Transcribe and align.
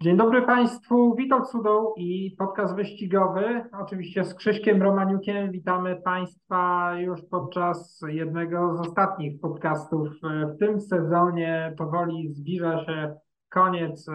Dzień 0.00 0.16
dobry 0.16 0.42
Państwu, 0.42 1.14
Witold 1.14 1.48
Sudoł 1.48 1.94
i 1.96 2.36
podcast 2.38 2.76
wyścigowy. 2.76 3.64
Oczywiście 3.80 4.24
z 4.24 4.34
Krzyśkiem 4.34 4.82
Romaniukiem 4.82 5.50
witamy 5.52 5.96
Państwa 5.96 6.92
już 6.98 7.22
podczas 7.30 8.00
jednego 8.08 8.76
z 8.76 8.80
ostatnich 8.80 9.40
podcastów 9.40 10.08
w 10.22 10.58
tym 10.58 10.80
sezonie. 10.80 11.74
Powoli 11.78 12.34
zbliża 12.34 12.84
się 12.84 13.14
koniec 13.50 14.08
e, 14.08 14.14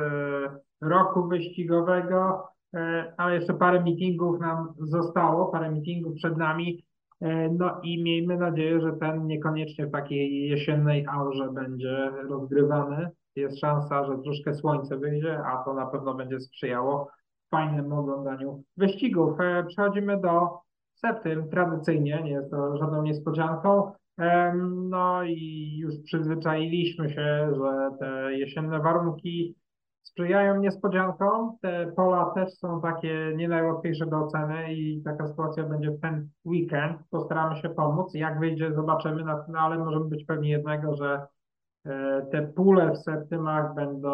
roku 0.82 1.28
wyścigowego, 1.28 2.44
e, 2.74 3.14
ale 3.18 3.36
jeszcze 3.36 3.54
parę 3.54 3.84
meetingów 3.84 4.40
nam 4.40 4.74
zostało, 4.78 5.46
parę 5.46 5.72
meetingów 5.72 6.14
przed 6.14 6.38
nami. 6.38 6.86
E, 7.22 7.50
no 7.50 7.82
i 7.84 8.04
miejmy 8.04 8.38
nadzieję, 8.38 8.82
że 8.82 8.94
ten 8.94 9.28
niekoniecznie 9.28 9.88
w 9.88 9.92
takiej 9.92 10.50
jesiennej 10.50 11.06
aurze 11.08 11.50
będzie 11.54 12.12
rozgrywany 12.30 13.10
jest 13.36 13.60
szansa, 13.60 14.06
że 14.06 14.18
troszkę 14.18 14.54
słońce 14.54 14.98
wyjdzie, 14.98 15.40
a 15.46 15.64
to 15.64 15.74
na 15.74 15.86
pewno 15.86 16.14
będzie 16.14 16.40
sprzyjało 16.40 17.12
fajnemu 17.52 18.00
oglądaniu 18.00 18.64
wyścigów. 18.78 19.40
E, 19.40 19.64
przechodzimy 19.64 20.22
do 20.22 20.60
septym, 20.94 21.50
tradycyjnie, 21.50 22.22
nie 22.24 22.32
jest 22.32 22.52
to 22.52 22.78
żadną 22.78 23.04
niespodzianką. 23.04 23.92
No 24.90 25.24
i 25.24 25.78
już 25.78 25.94
przyzwyczailiśmy 26.06 27.10
się, 27.10 27.54
że 27.56 27.90
te 28.00 28.34
jesienne 28.34 28.80
warunki 28.80 29.56
sprzyjają 30.04 30.60
niespodziankom. 30.60 31.58
Te 31.62 31.92
pola 31.96 32.26
też 32.26 32.54
są 32.54 32.82
takie 32.82 33.34
nie 33.36 33.48
najłatwiejsze 33.48 34.06
do 34.06 34.18
oceny 34.18 34.74
i 34.74 35.02
taka 35.04 35.28
sytuacja 35.28 35.64
będzie 35.64 35.92
w 35.92 36.00
ten 36.00 36.30
weekend. 36.46 36.98
Postaramy 37.10 37.56
się 37.56 37.70
pomóc. 37.70 38.14
Jak 38.14 38.40
wyjdzie, 38.40 38.74
zobaczymy, 38.74 39.24
no, 39.48 39.60
ale 39.60 39.78
możemy 39.78 40.06
być 40.06 40.26
pewni 40.26 40.50
jednego, 40.50 40.96
że 40.96 41.28
te 42.32 42.52
pule 42.56 42.92
w 42.92 42.98
septymach 42.98 43.76
będą 43.76 44.12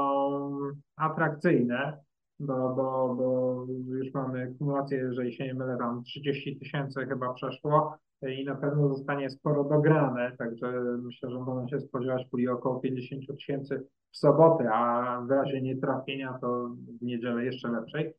atrakcyjne, 0.95 1.97
bo, 2.39 2.75
bo, 2.75 3.15
bo 3.15 3.65
już 3.95 4.13
mamy 4.13 4.55
kumulację, 4.57 4.97
jeżeli 4.97 5.33
się 5.33 5.45
nie 5.45 5.53
mylę, 5.53 5.77
tam 5.77 6.03
30 6.03 6.59
tysięcy 6.59 7.05
chyba 7.05 7.33
przeszło 7.33 7.97
i 8.21 8.45
na 8.45 8.55
pewno 8.55 8.89
zostanie 8.89 9.29
sporo 9.29 9.63
dograne, 9.63 10.35
także 10.37 10.71
myślę, 11.03 11.29
że 11.31 11.39
można 11.39 11.67
się 11.67 11.79
spodziewać 11.79 12.25
puli 12.31 12.47
około 12.47 12.79
50 12.79 13.27
tysięcy 13.27 13.87
w 14.11 14.17
sobotę, 14.17 14.69
a 14.73 15.21
w 15.27 15.31
razie 15.31 15.61
nietrafienia 15.61 16.37
to 16.41 16.69
w 16.99 17.01
niedzielę 17.01 17.45
jeszcze 17.45 17.71
lepszej. 17.71 18.13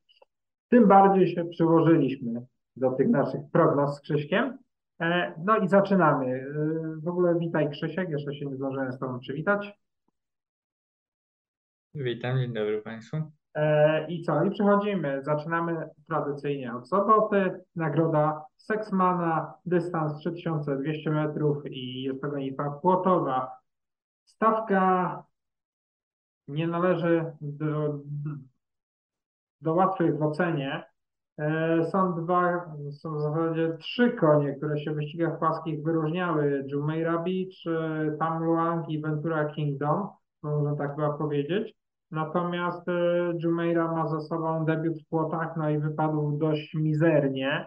Tym 0.68 0.88
bardziej 0.88 1.34
się 1.34 1.44
przyłożyliśmy 1.44 2.46
do 2.76 2.90
tych 2.90 3.08
naszych 3.08 3.40
prognoz 3.52 3.96
z 3.96 4.00
Krzyśkiem. 4.00 4.58
E, 5.00 5.34
no 5.44 5.56
i 5.56 5.68
zaczynamy. 5.68 6.26
E, 6.26 6.44
w 7.02 7.08
ogóle 7.08 7.38
witaj 7.38 7.70
Krzysiek, 7.70 8.10
jeszcze 8.10 8.34
się 8.34 8.46
nie 8.46 8.56
zdążyłem 8.56 8.92
z 8.92 8.98
Tobą 8.98 9.18
przywitać. 9.18 9.72
Witam, 11.94 12.38
dzień 12.38 12.52
dobry 12.52 12.82
Państwu. 12.82 13.16
E, 13.54 14.06
I 14.08 14.22
co? 14.22 14.44
I 14.44 14.50
przechodzimy. 14.50 15.22
Zaczynamy 15.22 15.88
tradycyjnie 16.08 16.74
od 16.74 16.88
soboty. 16.88 17.64
Nagroda 17.76 18.44
Seksmana, 18.56 19.54
dystans 19.66 20.18
3200 20.18 21.10
metrów 21.10 21.66
i 21.66 22.02
jest 22.02 22.20
to 22.20 22.28
gonitwa 22.28 22.70
płotowa. 22.70 23.60
Stawka 24.24 25.24
nie 26.48 26.66
należy 26.66 27.32
do, 27.40 27.98
do 29.60 29.74
łatwych 29.74 30.18
w 30.18 30.22
ocenie. 30.22 30.89
E, 31.40 31.84
są 31.84 32.24
dwa, 32.24 32.74
są 32.90 33.16
w 33.16 33.20
zasadzie 33.20 33.76
trzy 33.78 34.10
konie, 34.10 34.52
które 34.52 34.78
się 34.78 34.92
w 34.92 34.94
wyścigach 34.94 35.38
płaskich 35.38 35.82
wyróżniały. 35.82 36.64
Jumeirah 36.72 37.24
Beach, 37.24 37.66
e, 37.66 38.16
Tam 38.18 38.44
Luang 38.44 38.88
i 38.88 39.00
Ventura 39.00 39.44
Kingdom, 39.44 40.08
można 40.42 40.76
tak 40.76 40.96
chyba 40.96 41.12
powiedzieć. 41.12 41.74
Natomiast 42.10 42.88
e, 42.88 42.92
Jumeirah 43.42 43.92
ma 43.92 44.08
za 44.08 44.20
sobą 44.20 44.64
debiut 44.64 45.02
w 45.02 45.08
płotach, 45.08 45.56
no 45.56 45.70
i 45.70 45.78
wypadł 45.78 46.38
dość 46.38 46.74
mizernie, 46.74 47.66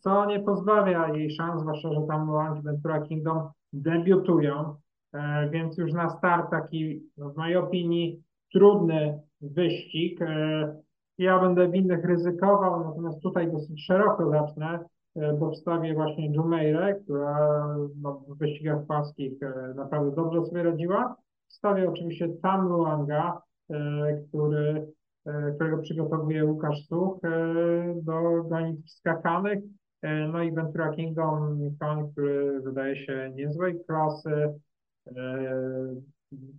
co 0.00 0.26
nie 0.26 0.40
pozbawia 0.40 1.08
jej 1.08 1.30
szans, 1.30 1.60
zwłaszcza, 1.60 1.92
że 1.92 2.00
Tam 2.08 2.26
Luang 2.26 2.58
i 2.58 2.62
Ventura 2.62 3.00
Kingdom 3.00 3.48
debiutują, 3.72 4.76
więc 5.50 5.78
już 5.78 5.92
na 5.92 6.08
start 6.08 6.50
taki, 6.50 7.02
no, 7.16 7.30
w 7.30 7.36
mojej 7.36 7.56
opinii, 7.56 8.22
trudny 8.52 9.20
wyścig. 9.40 10.20
Ja 11.18 11.38
będę 11.38 11.68
w 11.68 11.74
innych 11.74 12.04
ryzykował, 12.04 12.84
natomiast 12.84 13.20
tutaj 13.20 13.52
dosyć 13.52 13.84
szeroko 13.86 14.30
zacznę, 14.30 14.78
e, 15.16 15.32
bo 15.32 15.50
wstawię 15.50 15.94
właśnie 15.94 16.34
Jumeirę, 16.34 16.94
która 16.94 17.66
no, 18.02 18.12
w 18.28 18.38
wyścigach 18.38 18.86
płaskich 18.86 19.42
e, 19.42 19.74
naprawdę 19.74 20.14
dobrze 20.16 20.44
sobie 20.44 20.62
radziła. 20.62 21.16
Wstawię 21.48 21.90
oczywiście 21.90 22.28
Tam 22.42 22.68
Luanga, 22.68 23.42
e, 23.70 23.76
który, 24.28 24.86
którego 25.54 25.78
przygotowuje 25.78 26.44
Łukasz 26.44 26.86
Such 26.86 27.20
do 28.02 28.44
gonitw 28.44 28.90
skakanych. 28.90 29.58
No 30.32 30.42
i 30.42 30.52
Ventura 30.52 30.90
Kingdom, 30.90 31.58
koń, 31.80 32.12
który 32.12 32.60
wydaje 32.60 32.96
się 32.96 33.32
niezłej 33.34 33.84
klasy. 33.86 34.54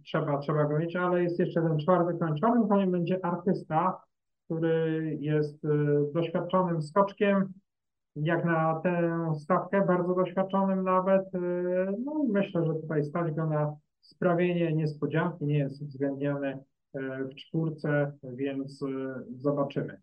Trzeba, 0.05 0.38
trzeba 0.38 0.65
go 0.65 0.79
mieć, 0.79 0.95
ale 0.95 1.23
jest 1.23 1.39
jeszcze 1.39 1.61
ten 1.61 1.79
czwarty 1.79 2.19
koń. 2.19 2.38
Czwartym 2.38 2.67
koniem 2.67 2.91
będzie 2.91 3.25
artysta, 3.25 4.01
który 4.45 5.17
jest 5.19 5.66
y, 5.66 5.67
doświadczonym 6.13 6.81
skoczkiem, 6.81 7.53
jak 8.16 8.45
na 8.45 8.79
tę 8.83 9.33
stawkę, 9.39 9.85
bardzo 9.85 10.16
doświadczonym 10.16 10.83
nawet. 10.83 11.35
Y, 11.35 11.39
no 12.06 12.23
i 12.28 12.31
myślę, 12.31 12.66
że 12.66 12.73
tutaj 12.73 13.03
stać 13.03 13.33
go 13.33 13.45
na 13.45 13.75
sprawienie 14.01 14.73
niespodzianki, 14.73 15.45
nie 15.45 15.57
jest 15.57 15.81
uwzględniany 15.81 16.59
y, 16.95 17.00
w 17.31 17.35
czwórce, 17.35 18.11
więc 18.23 18.83
zobaczymy. 19.35 20.01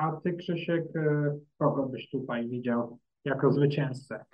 A 0.00 0.12
ty, 0.24 0.32
Krzysiek, 0.32 0.84
kogo 1.58 1.86
byś 1.86 2.10
tutaj 2.10 2.48
widział 2.48 2.98
jako 3.24 3.52
zwycięzcę? 3.52 4.24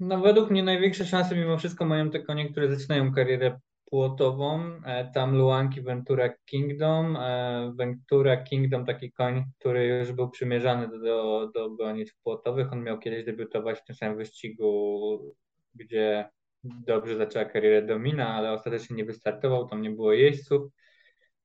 No 0.00 0.20
według 0.20 0.50
mnie 0.50 0.62
największe 0.62 1.04
szanse 1.04 1.36
mimo 1.36 1.58
wszystko 1.58 1.84
mają 1.84 2.10
te 2.10 2.22
konie, 2.22 2.50
które 2.50 2.76
zaczynają 2.76 3.12
karierę 3.12 3.60
płotową, 3.90 4.80
e, 4.84 5.10
tam 5.14 5.36
Luanki 5.36 5.82
Ventura 5.82 6.28
Kingdom. 6.44 7.16
E, 7.16 7.72
Ventura 7.76 8.36
Kingdom 8.36 8.86
taki 8.86 9.12
koń, 9.12 9.44
który 9.58 9.86
już 9.86 10.12
był 10.12 10.30
przymierzany 10.30 10.98
do, 10.98 11.50
do 11.54 11.70
gonitw 11.70 12.16
płotowych. 12.22 12.72
On 12.72 12.82
miał 12.82 12.98
kiedyś 12.98 13.24
debiutować 13.24 13.78
w 13.78 13.84
tym 13.84 13.96
samym 13.96 14.16
wyścigu, 14.16 15.34
gdzie 15.74 16.30
dobrze 16.64 17.16
zaczęła 17.16 17.44
karierę 17.44 17.82
Domina, 17.82 18.34
ale 18.34 18.52
ostatecznie 18.52 18.96
nie 18.96 19.04
wystartował, 19.04 19.68
tam 19.68 19.82
nie 19.82 19.90
było 19.90 20.12
jeźdźców, 20.12 20.72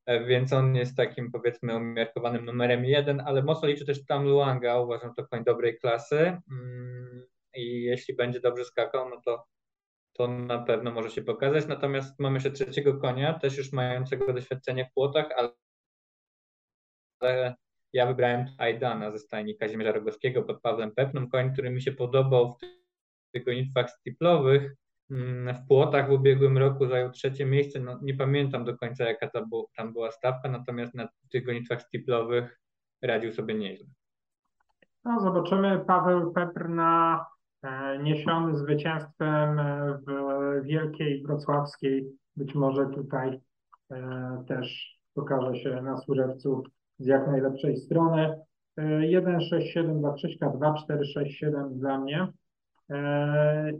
e, 0.06 0.25
więc 0.25 0.53
on 0.53 0.75
jest 0.75 0.97
takim 0.97 1.31
powiedzmy 1.31 1.75
umiarkowanym 1.75 2.45
numerem 2.45 2.85
jeden, 2.85 3.19
ale 3.19 3.44
mocno 3.44 3.67
liczę 3.67 3.85
też 3.85 4.06
tam 4.06 4.23
Luanga, 4.23 4.79
uważam 4.79 5.13
to 5.13 5.27
koń 5.27 5.44
dobrej 5.44 5.77
klasy 5.79 6.17
mm, 6.51 7.25
i 7.56 7.81
jeśli 7.81 8.16
będzie 8.16 8.39
dobrze 8.39 8.66
skakał, 8.66 9.09
no 9.09 9.22
to 9.25 9.45
to 10.17 10.27
na 10.27 10.59
pewno 10.59 10.91
może 10.91 11.11
się 11.11 11.21
pokazać. 11.21 11.67
Natomiast 11.67 12.19
mamy 12.19 12.35
jeszcze 12.35 12.51
trzeciego 12.51 12.97
konia, 12.97 13.39
też 13.39 13.57
już 13.57 13.71
mającego 13.71 14.33
doświadczenie 14.33 14.85
w 14.85 14.93
płotach, 14.93 15.25
ale 17.19 17.55
ja 17.93 18.05
wybrałem 18.05 18.45
Aidana 18.57 19.11
ze 19.11 19.19
stajni 19.19 19.57
Kazimierza 19.57 19.91
Rogowskiego 19.91 20.43
pod 20.43 20.61
Pawłem 20.61 20.91
Pepną, 20.91 21.29
koń, 21.29 21.53
który 21.53 21.69
mi 21.69 21.81
się 21.81 21.91
podobał 21.91 22.51
w 22.51 22.57
tych 23.31 23.45
gonitwach 23.45 23.89
stiplowych. 23.89 24.75
Mm, 25.11 25.55
w 25.55 25.67
płotach 25.67 26.09
w 26.09 26.11
ubiegłym 26.11 26.57
roku 26.57 26.87
zajął 26.87 27.11
trzecie 27.11 27.45
miejsce. 27.45 27.79
No, 27.79 27.99
nie 28.01 28.13
pamiętam 28.13 28.65
do 28.65 28.77
końca, 28.77 29.03
jaka 29.03 29.29
tam 29.77 29.93
była 29.93 30.11
stawka, 30.11 30.49
natomiast 30.49 30.93
na 30.93 31.07
tych 31.31 31.45
gonitwach 31.45 31.81
stiplowych 31.81 32.59
radził 33.01 33.31
sobie 33.31 33.55
nieźle. 33.55 33.87
No, 35.03 35.19
zobaczymy. 35.19 35.85
Paweł 35.87 36.33
Pepr 36.33 36.69
na 36.69 37.25
niesiony 38.03 38.57
zwycięstwem 38.57 39.59
e, 39.59 40.00
w 40.07 40.65
Wielkiej 40.65 41.23
Wrocławskiej. 41.23 42.12
Być 42.35 42.56
może 42.56 42.85
tutaj 42.85 43.39
e, 43.91 44.44
też 44.47 44.97
pokaże 45.13 45.56
się 45.56 45.81
na 45.81 45.97
Służewcu 45.97 46.63
z 47.00 47.06
jak 47.06 47.27
najlepszej 47.27 47.77
strony. 47.77 48.39
1, 49.00 49.41
6, 49.41 49.73
7 49.73 50.00
dla 50.00 50.13
Krzyśka, 50.13 50.50
2, 50.50 50.73
4, 50.73 51.06
6, 51.06 51.38
7 51.38 51.79
dla 51.79 52.00
mnie. 52.00 52.27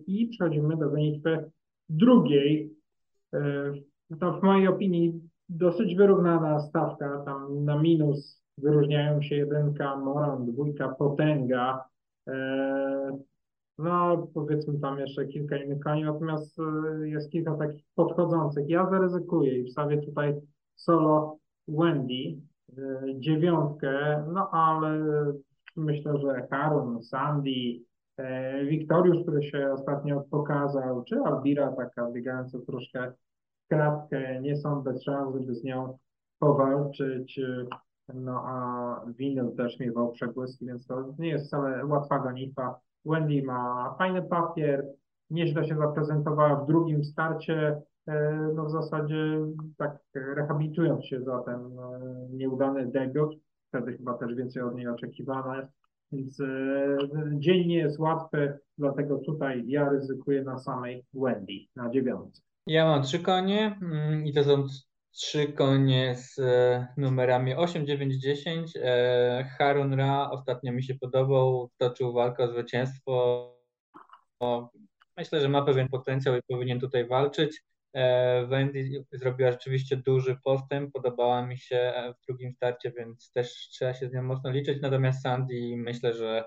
I 0.08 0.28
przechodzimy 0.28 0.78
do 0.78 0.90
gonitwy 0.90 1.52
drugiej. 1.90 2.74
To 4.20 4.34
w 4.40 4.44
mojej 4.44 4.68
opinii 4.68 5.30
dosyć 5.50 5.96
wyrównana 5.96 6.60
stawka. 6.60 7.24
Tam 7.26 7.66
na 7.66 7.80
minus 7.80 8.42
wyróżniają 8.58 9.22
się 9.22 9.36
jedynka 9.36 9.96
Moran, 9.96 10.46
dwójka 10.46 10.90
Potęga. 10.90 11.86
No, 13.78 14.28
powiedzmy 14.34 14.80
tam 14.80 15.00
jeszcze 15.00 15.26
kilka 15.26 15.58
innych 15.58 15.80
koni, 15.80 16.04
natomiast 16.04 16.60
y, 16.60 17.10
jest 17.10 17.32
kilka 17.32 17.56
takich 17.56 17.86
podchodzących. 17.96 18.70
Ja 18.70 18.90
zaryzykuję 18.90 19.60
i 19.60 19.66
wstawię 19.66 20.02
tutaj 20.02 20.36
solo 20.76 21.38
Wendy, 21.68 22.14
y, 22.14 23.16
dziewiątkę, 23.20 24.26
no 24.34 24.50
ale 24.52 25.04
myślę, 25.76 26.18
że 26.18 26.48
Harun, 26.52 27.04
Sandy, 27.04 27.50
y, 27.50 28.66
Wiktoriusz, 28.66 29.22
który 29.22 29.44
się 29.44 29.72
ostatnio 29.74 30.24
pokazał, 30.32 31.04
czy 31.04 31.16
Albira 31.20 31.72
taka 31.72 32.12
biegająca 32.12 32.60
troszkę 32.60 33.14
kratkę, 33.70 34.42
nie 34.42 34.58
są 34.58 34.82
bez 34.82 35.04
szans, 35.04 35.36
żeby 35.36 35.56
z 35.56 35.64
nią 35.64 35.98
powalczyć. 36.40 37.40
No 38.14 38.44
a 38.46 39.02
Winyl 39.18 39.56
też 39.56 39.80
miewał 39.80 40.12
przebłyski, 40.12 40.66
więc 40.66 40.88
to 40.88 41.14
nie 41.20 41.30
jest 41.30 41.48
wcale 41.48 41.86
łatwa 41.86 42.20
gonitwa. 42.20 42.80
Wendy 43.06 43.44
ma 43.44 43.96
fajny 43.98 44.22
papier, 44.22 44.86
nieźle 45.30 45.68
się 45.68 45.76
zaprezentowała 45.76 46.56
w 46.56 46.68
drugim 46.68 47.04
starcie, 47.04 47.82
e, 48.08 48.50
no 48.56 48.66
w 48.66 48.72
zasadzie 48.72 49.46
tak 49.78 49.98
rehabilitując 50.36 51.06
się 51.06 51.22
za 51.22 51.40
ten 51.40 51.56
e, 51.56 52.00
nieudany 52.32 52.86
debiut, 52.86 53.36
wtedy 53.68 53.98
chyba 53.98 54.14
też 54.14 54.36
więcej 54.36 54.64
od 54.64 54.76
niej 54.76 54.88
oczekiwane, 54.88 55.68
więc 56.12 56.40
e, 56.40 56.98
dzień 57.34 57.68
nie 57.68 57.78
jest 57.78 58.00
łatwy, 58.00 58.60
dlatego 58.78 59.18
tutaj 59.18 59.64
ja 59.68 59.90
ryzykuję 59.90 60.44
na 60.44 60.60
samej 60.60 61.06
Wendy, 61.14 61.54
na 61.76 61.90
dziewiątce. 61.90 62.42
Ja 62.68 62.86
mam 62.86 63.04
trzy 63.04 63.20
konie 63.20 63.80
mm, 63.82 64.26
i 64.26 64.34
to 64.34 64.44
są 64.44 64.68
trzy 65.16 65.54
konie 65.54 66.16
z 66.16 66.40
numerami 66.98 67.56
8, 67.56 67.88
9, 67.88 68.16
10. 68.16 68.74
Harun 69.58 69.94
Ra 69.94 70.30
ostatnio 70.32 70.74
mi 70.74 70.84
się 70.84 70.96
podobał, 70.96 71.70
toczył 71.78 72.14
walkę 72.14 72.44
o 72.44 72.48
zwycięstwo. 72.48 73.52
Myślę, 75.18 75.42
że 75.42 75.50
ma 75.50 75.62
pewien 75.62 75.90
potencjał 75.90 76.36
i 76.36 76.42
powinien 76.48 76.80
tutaj 76.80 77.08
walczyć. 77.08 77.62
E, 77.94 78.46
Wendy 78.46 79.06
zrobiła 79.12 79.52
rzeczywiście 79.52 79.98
duży 79.98 80.38
postęp, 80.44 80.94
podobała 80.94 81.46
mi 81.46 81.58
się 81.58 81.94
w 82.18 82.26
drugim 82.26 82.54
starcie, 82.54 82.92
więc 82.92 83.32
też 83.32 83.70
trzeba 83.70 83.94
się 83.94 84.10
z 84.10 84.14
nią 84.14 84.24
mocno 84.24 84.52
liczyć. 84.52 84.82
Natomiast 84.82 85.22
Sandy 85.22 85.74
myślę, 85.78 86.14
że 86.14 86.46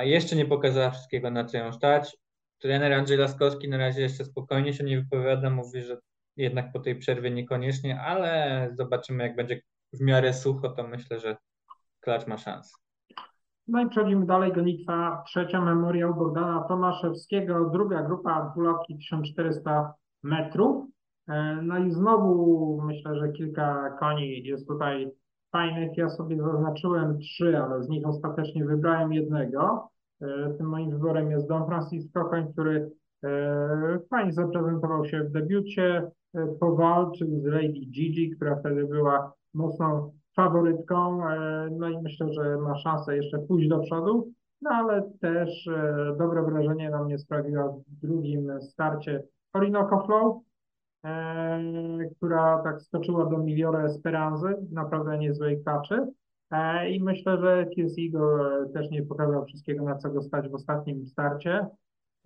jeszcze 0.00 0.36
nie 0.36 0.46
pokazała 0.46 0.90
wszystkiego, 0.90 1.30
na 1.30 1.44
co 1.44 1.58
ją 1.58 1.72
stać. 1.72 2.16
Trener 2.58 2.92
Andrzej 2.92 3.18
Laskowski 3.18 3.68
na 3.68 3.76
razie 3.76 4.02
jeszcze 4.02 4.24
spokojnie 4.24 4.74
się 4.74 4.84
nie 4.84 5.00
wypowiada, 5.00 5.50
mówi, 5.50 5.82
że 5.82 5.98
jednak 6.38 6.72
po 6.72 6.80
tej 6.80 6.96
przerwie 6.96 7.30
niekoniecznie, 7.30 8.00
ale 8.00 8.68
zobaczymy, 8.72 9.24
jak 9.24 9.36
będzie 9.36 9.60
w 9.92 10.00
miarę 10.00 10.34
sucho, 10.34 10.68
to 10.68 10.88
myślę, 10.88 11.20
że 11.20 11.36
klacz 12.00 12.26
ma 12.26 12.38
szansę. 12.38 12.78
No 13.68 13.82
i 13.82 13.88
przechodzimy 13.88 14.26
dalej, 14.26 14.52
gonitwa 14.52 15.22
trzecia, 15.26 15.60
memoriał 15.60 16.14
Bogdana 16.14 16.64
Tomaszewskiego, 16.68 17.70
druga 17.70 18.02
grupa, 18.02 18.50
dwulatki 18.52 18.98
1400 18.98 19.94
metrów. 20.22 20.86
E, 21.28 21.58
no 21.62 21.78
i 21.78 21.90
znowu 21.90 22.80
myślę, 22.84 23.18
że 23.18 23.32
kilka 23.32 23.96
koni 24.00 24.44
jest 24.44 24.68
tutaj 24.68 25.10
fajnych. 25.52 25.96
Ja 25.96 26.08
sobie 26.08 26.42
zaznaczyłem 26.42 27.18
trzy, 27.18 27.58
ale 27.58 27.82
z 27.82 27.88
nich 27.88 28.06
ostatecznie 28.06 28.64
wybrałem 28.64 29.12
jednego. 29.12 29.90
E, 30.22 30.54
tym 30.58 30.66
moim 30.66 30.90
wyborem 30.90 31.30
jest 31.30 31.48
Don 31.48 31.66
Francisco, 31.66 32.24
koń, 32.24 32.52
który 32.52 32.90
fajnie 34.10 34.32
zaprezentował 34.32 35.04
się 35.04 35.20
w 35.24 35.30
debiucie, 35.30 36.10
powalczył 36.60 37.40
z 37.40 37.44
Lady 37.44 37.86
Gigi, 37.90 38.30
która 38.30 38.56
wtedy 38.56 38.84
była 38.86 39.32
mocną 39.54 40.12
faworytką, 40.36 41.20
no 41.70 41.88
i 41.88 42.02
myślę, 42.02 42.32
że 42.32 42.56
ma 42.56 42.76
szansę 42.76 43.16
jeszcze 43.16 43.38
pójść 43.38 43.68
do 43.68 43.78
przodu, 43.78 44.32
no 44.62 44.70
ale 44.70 45.10
też 45.20 45.68
dobre 46.18 46.42
wrażenie 46.42 46.90
na 46.90 47.04
mnie 47.04 47.18
sprawiła 47.18 47.68
w 47.68 48.06
drugim 48.06 48.62
starcie 48.62 49.22
Orinoco 49.52 50.06
Flow, 50.06 50.42
e, 51.04 52.10
która 52.16 52.62
tak 52.62 52.82
skoczyła 52.82 53.26
do 53.26 53.38
Miliore 53.38 53.84
Esperanzy, 53.84 54.56
naprawdę 54.72 55.18
niezłej 55.18 55.64
kaczy. 55.64 56.06
E, 56.50 56.90
I 56.90 57.02
myślę, 57.02 57.38
że 57.40 57.66
Kirs 57.66 57.94
Eagle 57.98 58.66
też 58.74 58.90
nie 58.90 59.02
pokazał 59.02 59.44
wszystkiego, 59.44 59.84
na 59.84 59.96
co 59.96 60.10
go 60.10 60.22
stać 60.22 60.48
w 60.48 60.54
ostatnim 60.54 61.06
starcie. 61.06 61.66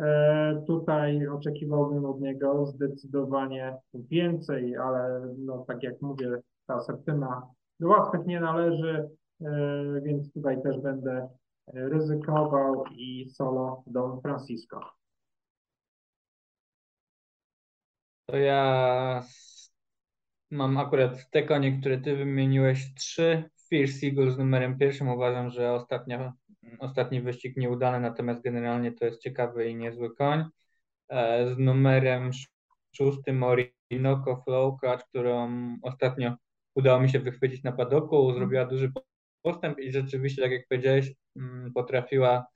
E, 0.00 0.62
tutaj 0.66 1.28
oczekiwałbym 1.28 2.04
od 2.04 2.20
niego 2.20 2.66
zdecydowanie 2.66 3.76
więcej, 3.94 4.76
ale 4.76 5.34
no, 5.38 5.64
tak 5.68 5.82
jak 5.82 6.02
mówię, 6.02 6.30
ta 6.66 6.80
septyma 6.80 7.46
do 7.80 7.88
łatwych 7.88 8.26
nie 8.26 8.40
należy, 8.40 9.08
więc 10.02 10.32
tutaj 10.32 10.62
też 10.62 10.80
będę 10.80 11.28
ryzykował 11.66 12.84
i 12.96 13.30
solo 13.30 13.82
Don 13.86 14.20
Francisco. 14.20 14.80
To 18.26 18.36
ja 18.36 19.24
mam 20.50 20.78
akurat 20.78 21.30
te 21.30 21.42
konie, 21.42 21.80
które 21.80 21.98
ty 21.98 22.16
wymieniłeś, 22.16 22.94
trzy. 22.94 23.50
Fierce 23.70 24.06
Eagle 24.06 24.30
z 24.30 24.38
numerem 24.38 24.78
pierwszym. 24.78 25.08
Uważam, 25.08 25.50
że 25.50 25.72
ostatnio, 25.72 26.32
ostatni 26.78 27.20
wyścig 27.22 27.56
nieudany, 27.56 28.00
natomiast 28.00 28.42
generalnie 28.42 28.92
to 28.92 29.04
jest 29.04 29.20
ciekawy 29.20 29.68
i 29.68 29.74
niezły 29.74 30.14
koń. 30.14 30.44
E, 31.08 31.54
z 31.54 31.58
numerem 31.58 32.30
szóstym 32.96 33.42
Orinoco 33.42 34.42
Flowcatch, 34.44 35.08
którą 35.08 35.50
ostatnio 35.82 36.36
udało 36.74 37.00
mi 37.00 37.10
się 37.10 37.20
wychwycić 37.20 37.62
na 37.62 37.72
padoku, 37.72 38.32
zrobiła 38.32 38.64
duży 38.64 38.92
postęp 39.42 39.78
i 39.78 39.92
rzeczywiście, 39.92 40.42
tak 40.42 40.52
jak 40.52 40.68
powiedziałeś, 40.68 41.12
mm, 41.36 41.72
potrafiła 41.72 42.46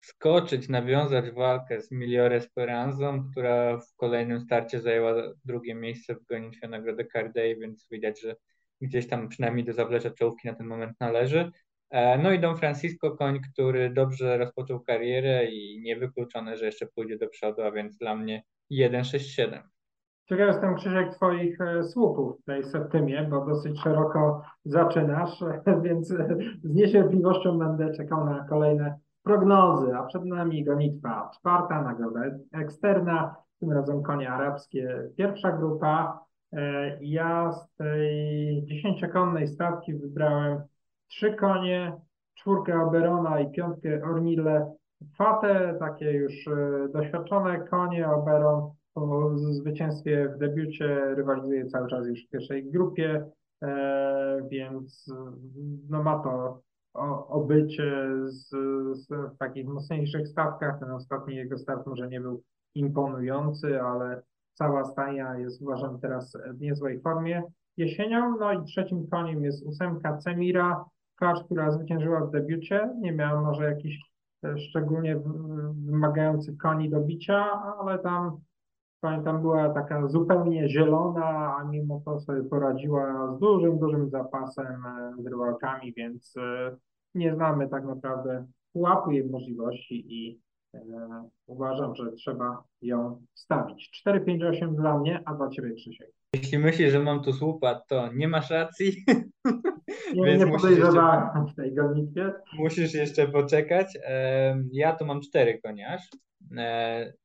skoczyć, 0.00 0.68
nawiązać 0.68 1.30
walkę 1.30 1.80
z 1.80 1.90
Miliore 1.90 2.40
Speranzą, 2.40 3.30
która 3.30 3.78
w 3.78 3.94
kolejnym 3.96 4.40
starcie 4.40 4.80
zajęła 4.80 5.14
drugie 5.44 5.74
miejsce 5.74 6.14
w 6.14 6.24
gonitwie 6.24 6.68
nagrody 6.68 7.04
Cardey, 7.04 7.60
więc 7.60 7.86
widać, 7.90 8.20
że 8.20 8.36
gdzieś 8.80 9.08
tam 9.08 9.28
przynajmniej 9.28 9.64
do 9.64 9.72
zawlecza 9.72 10.10
czołówki 10.10 10.48
na 10.48 10.54
ten 10.54 10.66
moment 10.66 10.96
należy. 11.00 11.50
E, 11.92 12.18
no 12.18 12.32
i 12.32 12.40
Don 12.40 12.56
Francisco, 12.56 13.16
koń, 13.16 13.40
który 13.52 13.90
dobrze 13.90 14.38
rozpoczął 14.38 14.80
karierę 14.80 15.44
i 15.44 15.80
niewykluczone, 15.82 16.56
że 16.56 16.66
jeszcze 16.66 16.86
pójdzie 16.86 17.18
do 17.18 17.28
przodu, 17.28 17.62
a 17.62 17.70
więc 17.70 17.96
dla 17.98 18.16
mnie 18.16 18.42
1-6-7. 18.72 19.62
Ciekaw 20.28 20.46
jestem, 20.46 20.74
Krzysiek, 20.74 21.14
Twoich 21.14 21.60
e, 21.60 21.84
słupów 21.84 22.40
w 22.40 22.44
tej 22.44 22.64
septymie, 22.64 23.26
bo 23.30 23.46
dosyć 23.46 23.80
szeroko 23.80 24.42
zaczynasz, 24.64 25.44
więc 25.84 26.08
z 26.62 26.74
niecierpliwością 26.74 27.58
będę 27.58 27.92
czekał 27.92 28.24
na 28.24 28.46
kolejne 28.48 28.98
prognozy, 29.22 29.94
a 29.94 30.02
przed 30.02 30.24
nami 30.24 30.64
gonitwa 30.64 31.30
czwarta, 31.38 31.82
nagroda 31.82 32.20
eksterna, 32.52 33.36
tym 33.60 33.72
razem 33.72 34.02
konie 34.02 34.30
arabskie, 34.30 35.08
pierwsza 35.16 35.52
grupa. 35.52 36.24
E, 36.52 36.98
ja 37.00 37.52
z 37.52 37.76
tej 37.76 38.62
dziesięciokonnej 38.64 39.48
stawki 39.48 39.94
wybrałem 39.94 40.62
trzy 41.12 41.34
konie, 41.34 41.92
czwórkę 42.34 42.82
Oberona 42.82 43.40
i 43.40 43.50
piątkę 43.50 44.02
Ornille 44.04 44.72
Fate, 45.16 45.76
takie 45.78 46.12
już 46.12 46.48
e, 46.48 46.88
doświadczone 46.92 47.60
konie. 47.60 48.08
Oberon 48.08 48.70
po 48.94 49.30
zwycięstwie 49.38 50.28
w 50.28 50.38
debiucie 50.38 51.14
rywalizuje 51.14 51.66
cały 51.66 51.88
czas 51.88 52.06
już 52.06 52.26
w 52.26 52.30
pierwszej 52.30 52.70
grupie, 52.70 53.26
e, 53.62 54.48
więc 54.50 55.12
no 55.88 56.02
ma 56.02 56.18
to 56.18 56.60
obycie 57.28 58.08
z, 58.24 58.48
z 58.98 59.08
w 59.34 59.38
takich 59.38 59.68
mocniejszych 59.68 60.28
stawkach. 60.28 60.80
Ten 60.80 60.90
ostatni 60.90 61.36
jego 61.36 61.58
start 61.58 61.86
może 61.86 62.08
nie 62.08 62.20
był 62.20 62.42
imponujący, 62.74 63.82
ale 63.82 64.22
cała 64.54 64.84
staja 64.84 65.38
jest 65.38 65.62
uważam 65.62 66.00
teraz 66.00 66.36
w 66.54 66.60
niezłej 66.60 67.00
formie 67.00 67.42
jesienią. 67.76 68.36
No 68.40 68.52
i 68.52 68.64
trzecim 68.64 69.06
koniem 69.08 69.44
jest 69.44 69.66
ósemka 69.66 70.18
Cemira, 70.18 70.84
klacz, 71.16 71.44
która 71.44 71.70
zwyciężyła 71.70 72.20
w 72.20 72.30
debiucie. 72.30 72.90
Nie 73.00 73.12
miała 73.12 73.40
może 73.40 73.64
jakiś 73.64 74.00
e, 74.44 74.58
szczególnie 74.58 75.20
wymagający 75.86 76.56
koni 76.56 76.90
do 76.90 77.00
bicia, 77.00 77.62
ale 77.80 77.98
tam 77.98 78.40
pamiętam 79.00 79.40
była 79.40 79.68
taka 79.68 80.08
zupełnie 80.08 80.68
zielona, 80.68 81.56
a 81.56 81.64
mimo 81.64 82.02
to 82.04 82.20
sobie 82.20 82.42
poradziła 82.42 83.36
z 83.36 83.38
dużym, 83.38 83.78
dużym 83.78 84.10
zapasem 84.10 84.84
z 85.18 85.26
e, 85.26 85.30
rywalkami, 85.30 85.92
więc 85.92 86.36
e, 86.36 86.76
nie 87.14 87.34
znamy 87.34 87.68
tak 87.68 87.84
naprawdę 87.84 88.46
pułapu 88.72 89.10
jej 89.10 89.30
możliwości 89.30 90.14
i 90.14 90.40
uważam, 91.46 91.94
że 91.94 92.12
trzeba 92.12 92.64
ją 92.82 93.26
wstawić. 93.34 94.02
4,58 94.06 94.74
dla 94.74 94.98
mnie, 94.98 95.22
a 95.24 95.34
dla 95.34 95.48
Ciebie 95.48 95.74
Krzysiek. 95.74 96.10
Jeśli 96.34 96.58
myślisz, 96.58 96.92
że 96.92 96.98
mam 96.98 97.22
tu 97.22 97.32
słupa, 97.32 97.74
to 97.88 98.12
nie 98.12 98.28
masz 98.28 98.50
racji. 98.50 99.04
Nie, 100.14 100.24
Więc 100.24 100.44
nie 100.44 100.50
podejrzewałem 100.50 101.46
w 101.46 101.54
tej 101.54 101.74
gonitwie. 101.74 102.32
Musisz 102.58 102.94
jeszcze 102.94 103.28
poczekać. 103.28 103.98
Ja 104.72 104.96
tu 104.96 105.06
mam 105.06 105.20
cztery 105.20 105.60
koniarz 105.64 106.08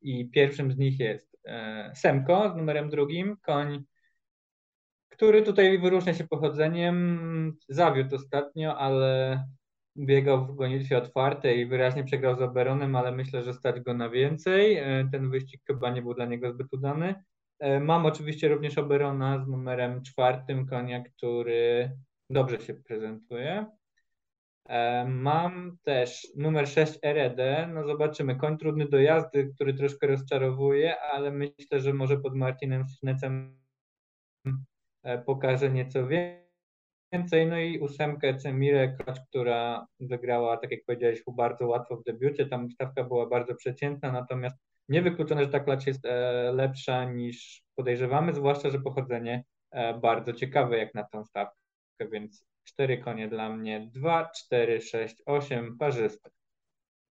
i 0.01 0.29
pierwszym 0.29 0.71
z 0.71 0.77
nich 0.77 0.99
jest 0.99 1.27
E, 1.47 1.91
Semko 1.95 2.51
z 2.53 2.55
numerem 2.55 2.89
drugim, 2.89 3.37
koń, 3.41 3.83
który 5.09 5.41
tutaj 5.41 5.79
wyróżnia 5.79 6.13
się 6.13 6.27
pochodzeniem. 6.27 7.57
Zawiódł 7.69 8.15
ostatnio, 8.15 8.77
ale 8.77 9.43
biegał 9.97 10.45
w 10.45 10.55
gonitwie 10.55 10.97
otwartej 10.97 11.59
i 11.59 11.65
wyraźnie 11.65 12.03
przegrał 12.03 12.35
z 12.35 12.41
Oberonem, 12.41 12.95
ale 12.95 13.11
myślę, 13.11 13.43
że 13.43 13.53
stać 13.53 13.79
go 13.79 13.93
na 13.93 14.09
więcej. 14.09 14.77
E, 14.77 15.09
ten 15.11 15.29
wyścig 15.29 15.61
chyba 15.67 15.89
nie 15.89 16.01
był 16.01 16.13
dla 16.13 16.25
niego 16.25 16.51
zbyt 16.51 16.73
udany. 16.73 17.15
E, 17.59 17.79
mam 17.79 18.05
oczywiście 18.05 18.47
również 18.47 18.77
Oberona 18.77 19.43
z 19.45 19.47
numerem 19.47 20.03
czwartym, 20.03 20.67
konia, 20.67 21.03
który 21.03 21.91
dobrze 22.29 22.59
się 22.59 22.73
prezentuje. 22.73 23.65
E, 24.65 25.05
mam 25.05 25.77
też 25.83 26.27
numer 26.35 26.67
6 26.67 26.99
RED. 27.03 27.37
No 27.73 27.87
zobaczymy. 27.87 28.35
Koń 28.35 28.57
trudny 28.57 28.89
do 28.89 28.99
jazdy, 28.99 29.51
który 29.55 29.73
troszkę 29.73 30.07
rozczarowuje, 30.07 31.01
ale 31.01 31.31
myślę, 31.31 31.79
że 31.79 31.93
może 31.93 32.17
pod 32.17 32.35
Martinem 32.35 32.87
Schnecem 32.87 33.59
e, 35.03 35.17
pokaże 35.17 35.71
nieco 35.71 36.07
więcej. 36.07 36.46
No 37.49 37.57
i 37.59 37.79
ósemkę 37.79 38.37
Cemire 38.37 38.97
Krocz, 38.97 39.19
która 39.29 39.87
wygrała, 39.99 40.57
tak 40.57 40.71
jak 40.71 40.85
powiedziałeś, 40.85 41.23
bardzo 41.27 41.67
łatwo 41.67 41.97
w 41.97 42.03
debiucie. 42.03 42.45
Tam 42.45 42.71
stawka 42.71 43.03
była 43.03 43.25
bardzo 43.25 43.55
przeciętna, 43.55 44.11
natomiast 44.11 44.57
niewykluczone, 44.89 45.43
że 45.43 45.49
ta 45.49 45.59
klacz 45.59 45.87
jest 45.87 46.05
e, 46.05 46.51
lepsza 46.51 47.05
niż 47.05 47.63
podejrzewamy, 47.75 48.33
zwłaszcza, 48.33 48.69
że 48.69 48.79
pochodzenie 48.79 49.43
bardzo 50.01 50.33
ciekawe 50.33 50.77
jak 50.77 50.95
na 50.95 51.03
tą 51.03 51.25
stawkę, 51.25 52.07
więc 52.11 52.45
Cztery 52.67 52.97
konie 52.97 53.27
dla 53.27 53.49
mnie. 53.49 53.89
Dwa, 53.93 54.25
cztery, 54.25 54.81
sześć, 54.81 55.23
osiem 55.25 55.77
parzystych. 55.77 56.31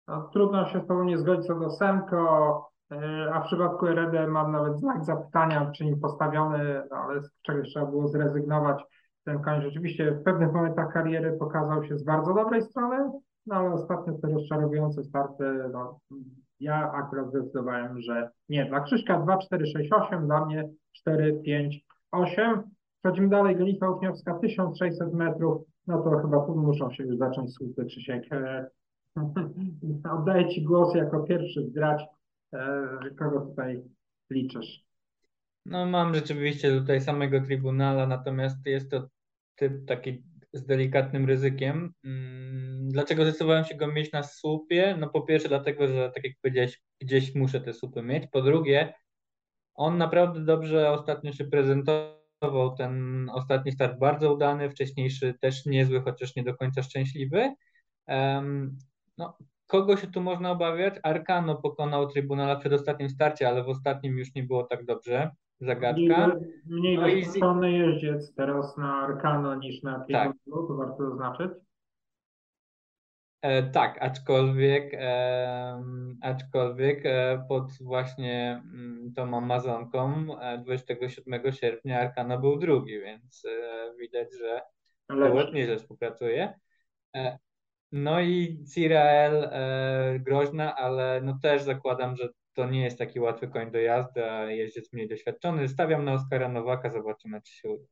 No, 0.09 0.31
trudno 0.33 0.69
się 0.69 0.81
Tobą 0.81 1.05
nie 1.05 1.19
zgodzić 1.19 1.47
co 1.47 1.55
do 1.55 1.71
Semko, 1.71 2.71
e, 2.93 3.31
a 3.35 3.41
w 3.41 3.47
przypadku 3.47 3.87
Eredy 3.87 4.27
mam 4.27 4.53
nawet 4.53 4.79
znak 4.79 5.05
zapytania, 5.05 5.71
czy 5.77 5.85
nim 5.85 6.01
postawiony, 6.01 6.83
no, 6.91 6.97
ale 6.97 7.23
z 7.23 7.31
czegoś 7.43 7.69
trzeba 7.69 7.87
było 7.87 8.09
zrezygnować. 8.09 8.83
Ten 9.29 9.39
koń 9.39 9.63
rzeczywiście 9.63 10.13
w 10.13 10.23
pewnych 10.23 10.53
momentach 10.53 10.93
kariery 10.93 11.37
pokazał 11.39 11.85
się 11.85 11.99
z 11.99 12.05
bardzo 12.05 12.35
dobrej 12.35 12.63
strony, 12.63 13.11
no 13.47 13.57
ale 13.57 13.73
ostatnio 13.73 14.13
te 14.13 14.29
rozczarowujące 14.29 15.05
starty, 15.05 15.45
no, 15.73 16.01
ja 16.61 16.93
akurat 16.93 17.31
zdecydowałem, 17.31 18.01
że 18.01 18.31
nie. 18.49 18.65
Dla 18.65 18.81
Krzyśka 18.81 19.21
2, 19.21 19.39
4, 19.39 19.67
6, 19.67 19.93
8, 19.93 20.27
dla 20.27 20.47
mnie 20.47 20.69
4, 20.93 21.41
5, 21.45 21.81
8. 22.13 22.63
Przechodzimy 23.03 23.29
dalej, 23.29 23.57
gonitwa 23.57 23.91
uczniowska 23.91 24.35
1600 24.35 25.13
metrów, 25.13 25.63
no 25.87 26.03
to 26.03 26.19
chyba 26.19 26.47
tu 26.47 26.57
muszą 26.57 26.91
się 26.91 27.05
już 27.05 27.17
zacząć 27.17 27.55
słupy, 27.55 27.85
Krzysiek. 27.85 28.33
E, 28.33 28.71
oddaję 30.19 30.49
Ci 30.49 30.63
głos 30.63 30.95
jako 30.95 31.23
pierwszy 31.23 31.63
zdrać, 31.63 32.03
e, 32.55 32.89
kogo 33.19 33.41
tutaj 33.41 33.83
liczysz. 34.31 34.85
No 35.67 35.87
mam 35.87 36.15
rzeczywiście 36.15 36.79
tutaj 36.81 37.01
samego 37.01 37.41
Tribunala, 37.41 38.07
natomiast 38.07 38.67
jest 38.67 38.91
to 38.91 39.09
typ 39.59 39.87
taki 39.87 40.23
z 40.53 40.67
delikatnym 40.67 41.27
ryzykiem. 41.27 41.93
Mm, 42.05 42.89
dlaczego 42.89 43.23
zdecydowałem 43.23 43.65
się 43.65 43.75
go 43.75 43.87
mieć 43.87 44.13
na 44.13 44.23
słupie? 44.23 44.97
No 44.99 45.09
po 45.09 45.23
pierwsze 45.23 45.49
dlatego, 45.49 45.89
że 45.89 46.11
tak 46.15 46.25
jak 46.25 46.33
powiedziałeś, 46.43 46.83
gdzieś 47.01 47.35
muszę 47.35 47.61
te 47.61 47.73
słupy 47.73 48.03
mieć. 48.03 48.25
Po 48.33 48.43
drugie, 48.43 48.95
on 49.75 49.99
naprawdę 49.99 50.41
dobrze 50.41 50.91
ostatnio 50.91 51.33
się 51.33 51.45
prezentował 51.45 52.75
ten 52.79 53.27
ostatni 53.33 53.73
start 53.73 53.99
bardzo 53.99 54.35
udany, 54.35 54.71
wcześniejszy 54.71 55.35
też 55.41 55.67
niezły, 55.67 56.01
chociaż 56.01 56.37
nie 56.37 56.43
do 56.43 56.55
końca 56.55 56.83
szczęśliwy. 56.83 57.55
No, 59.19 59.39
kogo 59.67 59.97
się 59.97 60.07
tu 60.07 60.21
można 60.21 60.51
obawiać? 60.51 60.95
Arkano 61.03 61.57
pokonał 61.57 62.09
Trybunala 62.09 62.57
w 62.57 62.61
przedostatnim 62.61 63.11
starcie, 63.11 63.49
ale 63.49 63.65
w 63.65 63.69
ostatnim 63.69 64.19
już 64.19 64.35
nie 64.35 64.43
było 64.43 64.65
tak 64.65 64.85
dobrze. 64.85 65.31
Zagadka. 65.61 66.27
Mniej, 66.67 66.97
mniej 66.97 66.97
no 66.97 67.03
doświadczony 67.03 67.71
i... 67.73 67.79
jeździec 67.79 68.35
teraz 68.35 68.77
na 68.77 68.95
Arkano 68.95 69.55
niż 69.55 69.83
na 69.83 70.01
Tribunalu, 70.01 70.33
tak. 70.33 70.69
to 70.69 70.77
warto 70.77 71.11
zaznaczyć. 71.11 71.51
E, 73.43 73.63
tak, 73.63 74.03
aczkolwiek, 74.03 74.95
e, 74.95 75.83
aczkolwiek 76.23 77.07
e, 77.07 77.45
pod 77.49 77.73
właśnie 77.81 78.63
mm, 78.75 79.13
tą 79.17 79.37
Amazonką 79.37 80.27
27 80.65 81.47
e, 81.47 81.53
sierpnia 81.53 82.01
Arkana 82.01 82.39
był 82.39 82.59
drugi, 82.59 83.01
więc 83.01 83.45
e, 83.45 83.95
widać, 84.01 84.29
że 84.39 84.61
to 85.09 85.51
nieźle 85.53 85.77
współpracuje. 85.77 86.55
E, 87.17 87.39
no 87.93 88.21
i 88.21 88.65
Cirael 88.75 89.51
groźna, 90.21 90.77
ale 90.77 91.21
no 91.25 91.39
też 91.43 91.63
zakładam, 91.63 92.17
że 92.17 92.29
to 92.59 92.67
nie 92.67 92.85
jest 92.85 92.99
taki 92.99 93.21
łatwy 93.21 93.49
koń 93.49 93.71
do 93.71 93.79
jazdy, 93.79 94.31
a 94.31 94.45
jeździec 94.45 94.93
mniej 94.93 95.09
doświadczony. 95.09 95.69
Stawiam 95.69 96.05
na 96.05 96.13
Oskara 96.13 96.49
Nowaka, 96.49 96.91
zobaczymy, 96.91 97.43
czy 97.43 97.53
się 97.53 97.69
uda. 97.69 97.85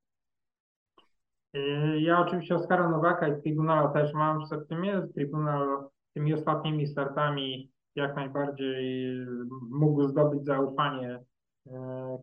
Yy, 1.54 2.00
ja 2.00 2.20
oczywiście 2.20 2.54
Oskara 2.54 2.88
Nowaka 2.88 3.28
i 3.28 3.42
Tribunala 3.42 3.88
też 3.88 4.14
mam 4.14 4.44
w 4.44 4.48
Septymie. 4.48 5.02
Tribunal 5.14 5.88
tymi 6.14 6.34
ostatnimi 6.34 6.86
startami 6.86 7.72
jak 7.94 8.16
najbardziej 8.16 9.16
mógł 9.70 10.08
zdobyć 10.08 10.44
zaufanie 10.44 11.18
yy, 11.66 11.72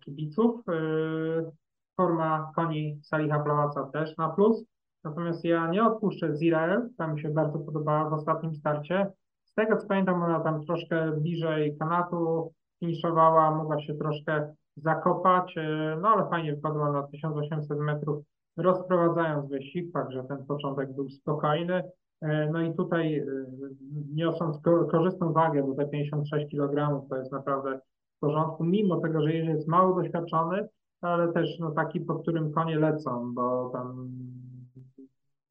kibiców. 0.06 0.62
Yy, 0.68 1.52
forma 1.98 2.52
koni 2.56 3.00
Saliha 3.04 3.40
Plałaca 3.40 3.84
też 3.84 4.18
na 4.18 4.30
plus. 4.30 4.66
Natomiast 5.04 5.44
ja 5.44 5.68
nie 5.68 5.84
odpuszczę 5.84 6.36
Zirael, 6.36 6.90
ta 6.98 7.08
mi 7.08 7.22
się 7.22 7.30
bardzo 7.30 7.60
podobała 7.60 8.10
w 8.10 8.14
ostatnim 8.14 8.56
starcie. 8.56 9.12
Z 9.54 9.56
tego 9.56 9.78
co 9.78 9.88
pamiętam, 9.88 10.24
ona 10.24 10.40
tam 10.40 10.66
troszkę 10.66 11.12
bliżej 11.12 11.78
kanatu 11.78 12.52
finiszowała, 12.80 13.56
mogła 13.56 13.82
się 13.82 13.96
troszkę 13.96 14.54
zakopać, 14.78 15.56
no 16.02 16.10
ale 16.10 16.30
fajnie 16.30 16.56
wypadła 16.56 16.92
na 16.92 17.04
1800 17.04 17.80
metrów 17.80 18.24
rozprowadzając 18.58 19.50
wyścig, 19.50 19.94
także 19.94 20.24
ten 20.24 20.46
początek 20.46 20.94
był 20.94 21.10
spokojny. 21.10 21.84
E, 22.22 22.50
no 22.52 22.62
i 22.62 22.74
tutaj 22.74 23.16
e, 23.16 23.26
niosąc 24.14 24.58
korzystną 24.92 25.34
wagę, 25.34 25.64
bo 25.64 25.76
te 25.76 25.88
56 25.88 26.52
kg 26.52 27.08
to 27.10 27.18
jest 27.18 27.32
naprawdę 27.32 27.80
w 28.18 28.20
porządku, 28.20 28.64
mimo 28.64 29.00
tego, 29.00 29.22
że 29.22 29.34
jest 29.34 29.68
mało 29.68 30.02
doświadczony, 30.02 30.68
ale 31.02 31.34
też 31.34 31.60
no, 31.60 31.72
taki, 31.72 32.02
po 32.02 32.16
którym 32.16 32.52
konie 32.52 32.80
lecą, 32.80 33.34
bo 33.34 33.70
tam 33.70 34.12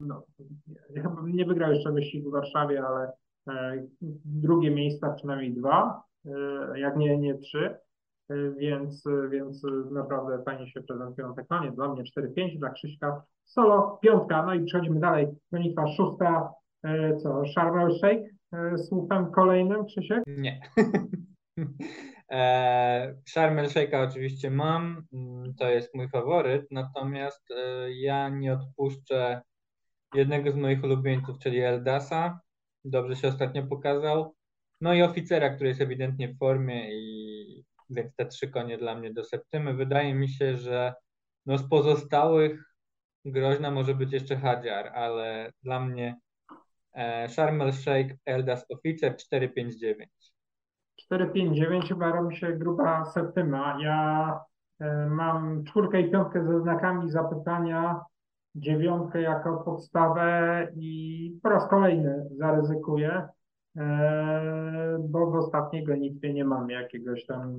no, 0.00 0.22
nie 1.24 1.44
wygrał 1.44 1.72
jeszcze 1.72 1.92
wyścigu 1.92 2.30
w 2.30 2.32
Warszawie, 2.32 2.86
ale 2.86 3.04
e, 3.04 3.12
drugie 4.24 4.70
miejsca 4.70 5.12
przynajmniej 5.12 5.52
dwa, 5.52 6.02
jak 6.74 6.96
nie, 6.96 7.18
nie 7.18 7.34
trzy. 7.34 7.76
Y, 8.32 8.54
więc, 8.58 9.04
więc 9.30 9.66
naprawdę 9.90 10.42
fajnie 10.44 10.70
się 10.70 10.82
prezentują 10.82 11.34
te 11.34 11.44
konie. 11.44 11.72
Dla 11.72 11.88
mnie 11.88 12.02
4-5, 12.18 12.58
dla 12.58 12.70
Krzyśka 12.70 13.22
solo, 13.44 13.98
piątka. 14.02 14.46
No 14.46 14.54
i 14.54 14.64
przechodzimy 14.64 15.00
dalej. 15.00 15.28
Gonitwa 15.52 15.86
szósta, 15.86 16.52
co, 17.22 17.46
Sharm 17.46 17.92
Shake 17.92 18.24
z 18.74 18.88
słupem 18.88 19.30
kolejnym, 19.30 19.84
Krzysiek? 19.84 20.22
Nie. 20.26 20.60
e, 22.32 23.14
Sharm 23.28 23.58
Shake'a 23.58 24.08
oczywiście 24.08 24.50
mam, 24.50 25.02
mm, 25.12 25.54
to 25.54 25.68
jest 25.68 25.94
mój 25.94 26.08
faworyt, 26.08 26.66
natomiast 26.70 27.50
e, 27.50 27.92
ja 27.92 28.28
nie 28.28 28.52
odpuszczę 28.52 29.42
jednego 30.14 30.50
z 30.50 30.56
moich 30.56 30.84
ulubieńców, 30.84 31.38
czyli 31.38 31.60
Eldasa. 31.60 32.40
Dobrze 32.84 33.16
się 33.16 33.28
ostatnio 33.28 33.62
pokazał. 33.62 34.34
No 34.80 34.94
i 34.94 35.02
oficera, 35.02 35.50
który 35.50 35.68
jest 35.68 35.80
ewidentnie 35.80 36.28
w 36.28 36.38
formie 36.38 36.88
i 36.92 37.64
więc 37.90 38.14
te 38.16 38.26
trzy 38.26 38.48
konie 38.48 38.78
dla 38.78 38.94
mnie 38.94 39.12
do 39.12 39.24
septymy. 39.24 39.74
Wydaje 39.74 40.14
mi 40.14 40.28
się, 40.28 40.56
że 40.56 40.94
no 41.46 41.58
z 41.58 41.68
pozostałych 41.68 42.74
groźna 43.24 43.70
może 43.70 43.94
być 43.94 44.12
jeszcze 44.12 44.36
Hadziar, 44.36 44.86
ale 44.86 45.52
dla 45.62 45.80
mnie 45.80 46.18
e, 46.92 47.28
Sharm 47.28 47.72
Sheikh, 47.72 48.14
Eldas 48.24 48.66
Oficer 48.70 49.16
459. 49.16 50.10
459 50.96 51.88
chyba 51.88 52.12
robi 52.12 52.36
się 52.36 52.52
gruba 52.52 53.04
septyma. 53.04 53.78
Ja 53.82 54.40
e, 54.80 55.06
mam 55.06 55.64
czwórkę 55.64 56.00
i 56.00 56.10
piątkę 56.10 56.46
ze 56.46 56.60
znakami 56.60 57.10
zapytania, 57.10 58.00
dziewiątkę 58.54 59.20
jako 59.20 59.56
podstawę 59.56 60.68
i 60.76 61.38
po 61.42 61.48
raz 61.48 61.68
kolejny 61.68 62.28
zaryzykuję. 62.38 63.28
E, 63.76 64.98
bo 65.08 65.30
w 65.30 65.34
ostatniej 65.34 65.84
gonitwie 65.84 66.34
nie 66.34 66.44
mamy 66.44 66.72
jakiegoś 66.72 67.26
tam 67.26 67.54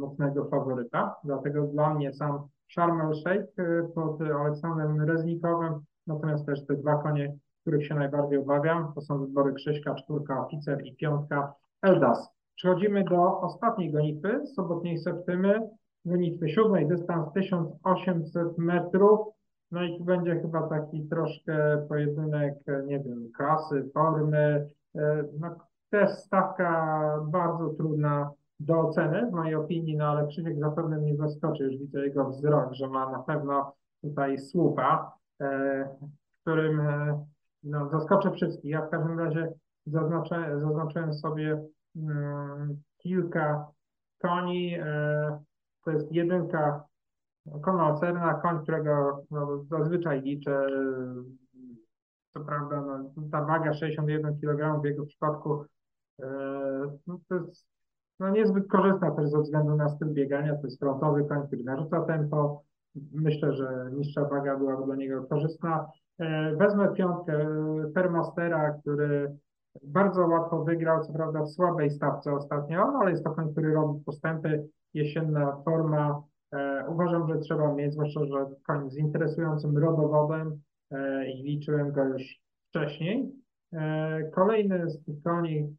mocnego 0.00 0.44
faworyta, 0.44 1.16
dlatego 1.24 1.66
dla 1.66 1.94
mnie 1.94 2.12
sam 2.12 2.48
Sharm 2.72 3.00
el 3.00 3.14
Sheikh 3.14 3.58
e, 3.58 3.88
pod 3.94 4.20
Aleksandrem 4.20 5.00
Reznikowym, 5.00 5.72
natomiast 6.06 6.46
też 6.46 6.66
te 6.66 6.74
dwa 6.74 7.02
konie, 7.02 7.36
których 7.60 7.86
się 7.86 7.94
najbardziej 7.94 8.38
obawiam, 8.38 8.92
to 8.94 9.00
są 9.00 9.18
wybory 9.26 9.52
Krzyśka, 9.52 9.94
czwórka 9.94 10.46
Oficer 10.46 10.84
i 10.84 10.96
piątka 10.96 11.54
Eldas. 11.82 12.30
Przechodzimy 12.56 13.04
do 13.04 13.40
ostatniej 13.40 13.92
gonitwy, 13.92 14.46
sobotniej 14.46 14.98
septymy, 14.98 15.68
gonitwy 16.04 16.48
siódmej, 16.48 16.88
dystans 16.88 17.32
1800 17.32 18.58
metrów, 18.58 19.33
no 19.74 19.82
i 19.82 19.98
tu 19.98 20.04
będzie 20.04 20.40
chyba 20.40 20.68
taki 20.68 21.08
troszkę 21.08 21.86
pojedynek, 21.88 22.54
nie 22.86 23.00
wiem, 23.00 23.32
klasy, 23.36 23.90
formy, 23.94 24.70
E, 24.96 25.24
no, 25.40 25.56
też 25.90 26.10
stawka 26.10 27.20
bardzo 27.26 27.68
trudna 27.68 28.30
do 28.60 28.80
oceny 28.80 29.26
w 29.26 29.32
mojej 29.32 29.54
opinii, 29.54 29.96
no 29.96 30.04
ale 30.04 30.26
Krzysiek 30.26 30.58
zapewne 30.58 30.98
mnie 30.98 31.16
zaskoczy, 31.16 31.64
już 31.64 31.76
widzę 31.76 32.06
jego 32.06 32.30
wzrok, 32.30 32.72
że 32.72 32.88
ma 32.88 33.10
na 33.10 33.18
pewno 33.18 33.74
tutaj 34.02 34.38
słupa, 34.38 35.12
e, 35.40 35.88
którym 36.40 36.80
e, 36.80 37.24
no, 37.62 37.88
zaskoczę 37.88 38.30
wszystkich. 38.30 38.70
Ja 38.70 38.86
w 38.86 38.90
każdym 38.90 39.18
razie 39.18 39.52
zaznaczę, 39.86 40.60
zaznaczyłem 40.60 41.14
sobie 41.14 41.62
mm, 41.96 42.82
kilka 42.98 43.66
koni. 44.18 44.76
To 45.84 45.90
jest 45.90 46.12
jedynka 46.12 46.84
kona 47.62 47.88
ocerna, 47.88 48.34
koń, 48.34 48.62
którego 48.62 49.24
no, 49.30 49.64
zazwyczaj 49.64 50.22
liczę 50.22 50.66
co 52.34 52.40
prawda 52.40 52.80
no, 52.80 53.22
ta 53.32 53.44
waga 53.44 53.74
61 53.74 54.40
kg 54.40 54.80
w 54.80 54.84
jego 54.84 55.06
przypadku 55.06 55.64
e, 56.22 56.26
no, 57.06 57.18
to 57.28 57.34
jest 57.34 57.66
no, 58.20 58.30
niezbyt 58.30 58.68
korzystna 58.68 59.10
też 59.10 59.30
ze 59.30 59.40
względu 59.40 59.76
na 59.76 59.88
styl 59.88 60.12
biegania. 60.12 60.56
To 60.56 60.66
jest 60.66 60.80
frontowy 60.80 61.24
koń, 61.24 61.46
który 61.46 61.64
narzuca 61.64 62.00
tempo. 62.00 62.62
Myślę, 63.12 63.52
że 63.52 63.90
niższa 63.92 64.24
waga 64.24 64.56
byłaby 64.56 64.84
dla 64.84 64.96
niego 64.96 65.24
korzystna. 65.24 65.86
E, 66.18 66.56
wezmę 66.56 66.92
piątkę 66.92 67.46
Permastera, 67.94 68.70
który 68.70 69.36
bardzo 69.82 70.26
łatwo 70.26 70.64
wygrał, 70.64 71.04
co 71.04 71.12
prawda 71.12 71.42
w 71.42 71.50
słabej 71.50 71.90
stawce 71.90 72.32
ostatnio, 72.32 72.98
ale 73.00 73.10
jest 73.10 73.24
to 73.24 73.30
koń, 73.30 73.52
który 73.52 73.74
robi 73.74 74.04
postępy. 74.04 74.68
Jesienna 74.94 75.56
forma. 75.64 76.22
E, 76.54 76.84
uważam, 76.88 77.28
że 77.28 77.38
trzeba 77.38 77.74
mieć, 77.74 77.92
zwłaszcza, 77.92 78.24
że 78.24 78.46
koń 78.66 78.90
z 78.90 78.96
interesującym 78.96 79.78
rodowodem 79.78 80.60
e, 80.90 81.30
i 81.30 81.42
liczyłem 81.42 81.92
go 81.92 82.04
już 82.04 82.40
wcześniej. 82.68 83.32
Kolejny 84.32 84.90
z 84.90 85.04
tych 85.04 85.22
koni, 85.22 85.76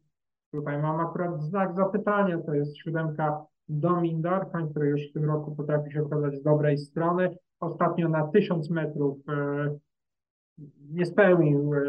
tutaj 0.52 0.82
mam 0.82 1.00
akurat 1.00 1.42
znak 1.42 1.74
zapytania, 1.74 2.38
to 2.38 2.54
jest 2.54 2.78
siódemka 2.78 3.44
Domindar, 3.68 4.50
koń, 4.50 4.70
który 4.70 4.88
już 4.88 5.10
w 5.10 5.12
tym 5.12 5.24
roku 5.24 5.56
potrafi 5.56 5.92
się 5.92 6.02
okazać 6.02 6.34
z 6.34 6.42
dobrej 6.42 6.78
strony. 6.78 7.36
Ostatnio 7.60 8.08
na 8.08 8.26
1000 8.26 8.70
metrów 8.70 9.18
nie 10.90 11.06
spełnił 11.06 11.74
e, 11.74 11.80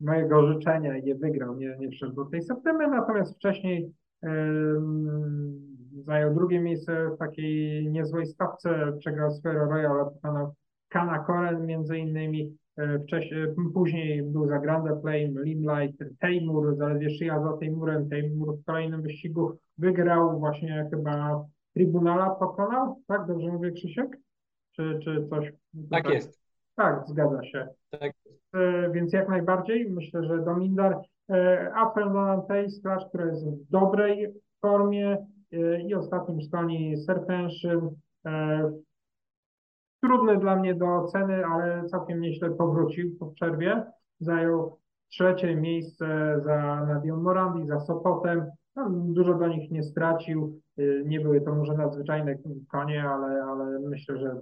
mojego 0.00 0.52
życzenia 0.52 0.96
i 0.96 1.04
nie 1.04 1.14
wygrał, 1.14 1.56
nie, 1.56 1.76
nie 1.78 1.90
wszedł 1.90 2.12
do 2.12 2.24
tej 2.24 2.42
septembry, 2.42 2.88
natomiast 2.88 3.34
wcześniej 3.36 3.92
zajął 6.06 6.34
drugie 6.34 6.60
miejsce 6.60 7.10
w 7.14 7.18
takiej 7.18 7.90
niezłej 7.90 8.26
stawce, 8.26 8.92
przegrał 8.98 9.30
Sfero 9.30 9.64
Royal, 9.64 10.10
pokonał 10.14 10.54
Kana 10.88 11.18
Koren 11.18 11.66
między 11.66 11.98
innymi, 11.98 12.56
e, 12.76 12.98
wcześniej, 12.98 13.46
później 13.74 14.22
był 14.22 14.48
za 14.48 14.58
Grande 14.58 15.00
Flame, 15.00 15.42
Limelight, 15.44 16.04
Teimur, 16.20 16.76
zaledwie 16.76 17.10
szyja 17.10 17.42
za 17.42 17.56
Teimurem, 17.56 18.08
Teimur 18.08 18.56
w 18.56 18.64
kolejnym 18.64 19.02
wyścigu 19.02 19.58
wygrał, 19.78 20.38
właśnie 20.38 20.88
chyba 20.90 21.44
Tribunala 21.74 22.30
pokonał, 22.30 23.02
tak? 23.06 23.26
Dobrze 23.26 23.52
mówię 23.52 23.72
Krzysiek? 23.72 24.16
Czy, 24.72 24.98
czy 25.04 25.26
coś? 25.30 25.52
Tak 25.90 26.08
jest. 26.08 26.40
Tak, 26.76 27.04
zgadza 27.08 27.44
się. 27.44 27.68
Tak. 27.90 28.12
E, 28.54 28.90
więc 28.92 29.12
jak 29.12 29.28
najbardziej 29.28 29.90
myślę, 29.90 30.24
że 30.24 30.44
Domindar, 30.44 31.00
e, 31.30 31.72
Apple 31.86 32.12
Nolan 32.12 32.42
Taste, 32.46 32.96
która 33.08 33.26
jest 33.26 33.46
w 33.46 33.70
dobrej 33.70 34.34
formie 34.60 35.26
i 35.86 35.94
ostatnim 35.94 36.42
stoni 36.42 36.96
Serpenszyn. 36.96 37.90
Trudny 40.02 40.38
dla 40.38 40.56
mnie 40.56 40.74
do 40.74 40.86
oceny, 40.86 41.46
ale 41.46 41.86
całkiem 41.86 42.20
nieźle 42.20 42.50
powrócił 42.50 43.18
po 43.18 43.26
przerwie. 43.26 43.84
Zajął 44.20 44.78
trzecie 45.08 45.56
miejsce 45.56 46.36
za 46.44 46.84
Nadią 46.86 47.16
Morandi, 47.22 47.66
za 47.66 47.80
Sopotem. 47.80 48.46
Dużo 48.90 49.34
do 49.34 49.48
nich 49.48 49.70
nie 49.70 49.82
stracił. 49.82 50.60
Y, 50.78 51.02
nie 51.06 51.20
były 51.20 51.40
to 51.40 51.54
może 51.54 51.74
nadzwyczajne 51.74 52.34
konie, 52.70 53.04
ale, 53.08 53.42
ale 53.42 53.80
myślę, 53.80 54.18
że 54.18 54.40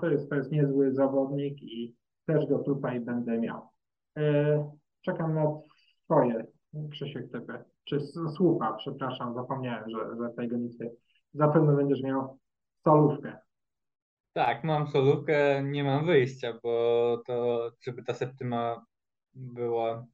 to, 0.00 0.08
jest, 0.08 0.30
to 0.30 0.36
jest 0.36 0.52
niezły 0.52 0.94
zawodnik 0.94 1.62
i 1.62 1.94
też 2.26 2.46
go 2.46 2.58
tutaj 2.58 3.00
będę 3.00 3.38
miał. 3.38 3.68
Y, 4.18 4.22
czekam 5.00 5.34
na 5.34 5.44
Twoje, 6.04 6.46
Krzysiek 6.90 7.32
Typy, 7.32 7.64
czy 7.84 8.00
słupa, 8.36 8.72
przepraszam, 8.72 9.34
zapomniałem, 9.34 9.90
że, 9.90 10.16
że 10.16 10.30
tej 10.36 10.48
gonitwy 10.48 10.90
zapewne 11.34 11.76
będziesz 11.76 12.02
miał 12.02 12.38
solówkę. 12.84 13.38
Tak, 14.32 14.64
mam 14.64 14.88
solówkę, 14.88 15.62
nie 15.62 15.84
mam 15.84 16.06
wyjścia, 16.06 16.58
bo 16.62 17.22
to, 17.26 17.70
żeby 17.82 18.02
ta 18.02 18.14
septyma 18.14 18.86
była 19.34 20.06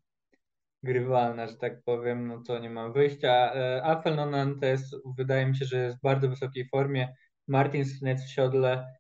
grywalna, 0.82 1.46
że 1.46 1.56
tak 1.56 1.82
powiem, 1.82 2.28
no 2.28 2.42
to 2.46 2.58
nie 2.58 2.70
mam 2.70 2.92
wyjścia. 2.92 3.54
E, 3.54 3.84
Afel 3.84 4.16
Nonantes 4.16 4.96
wydaje 5.16 5.46
mi 5.46 5.56
się, 5.56 5.64
że 5.64 5.78
jest 5.78 5.98
w 5.98 6.02
bardzo 6.02 6.28
wysokiej 6.28 6.68
formie. 6.68 7.14
Martin 7.48 7.84
Skinec 7.84 8.24
w 8.24 8.30
siodle. 8.30 8.94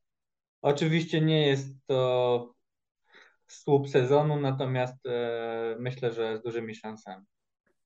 Oczywiście 0.62 1.20
nie 1.20 1.46
jest 1.46 1.86
to 1.86 2.54
słup 3.46 3.88
sezonu, 3.88 4.40
natomiast 4.40 5.06
e, 5.06 5.76
myślę, 5.78 6.12
że 6.12 6.38
z 6.38 6.42
dużymi 6.42 6.74
szansami. 6.74 7.26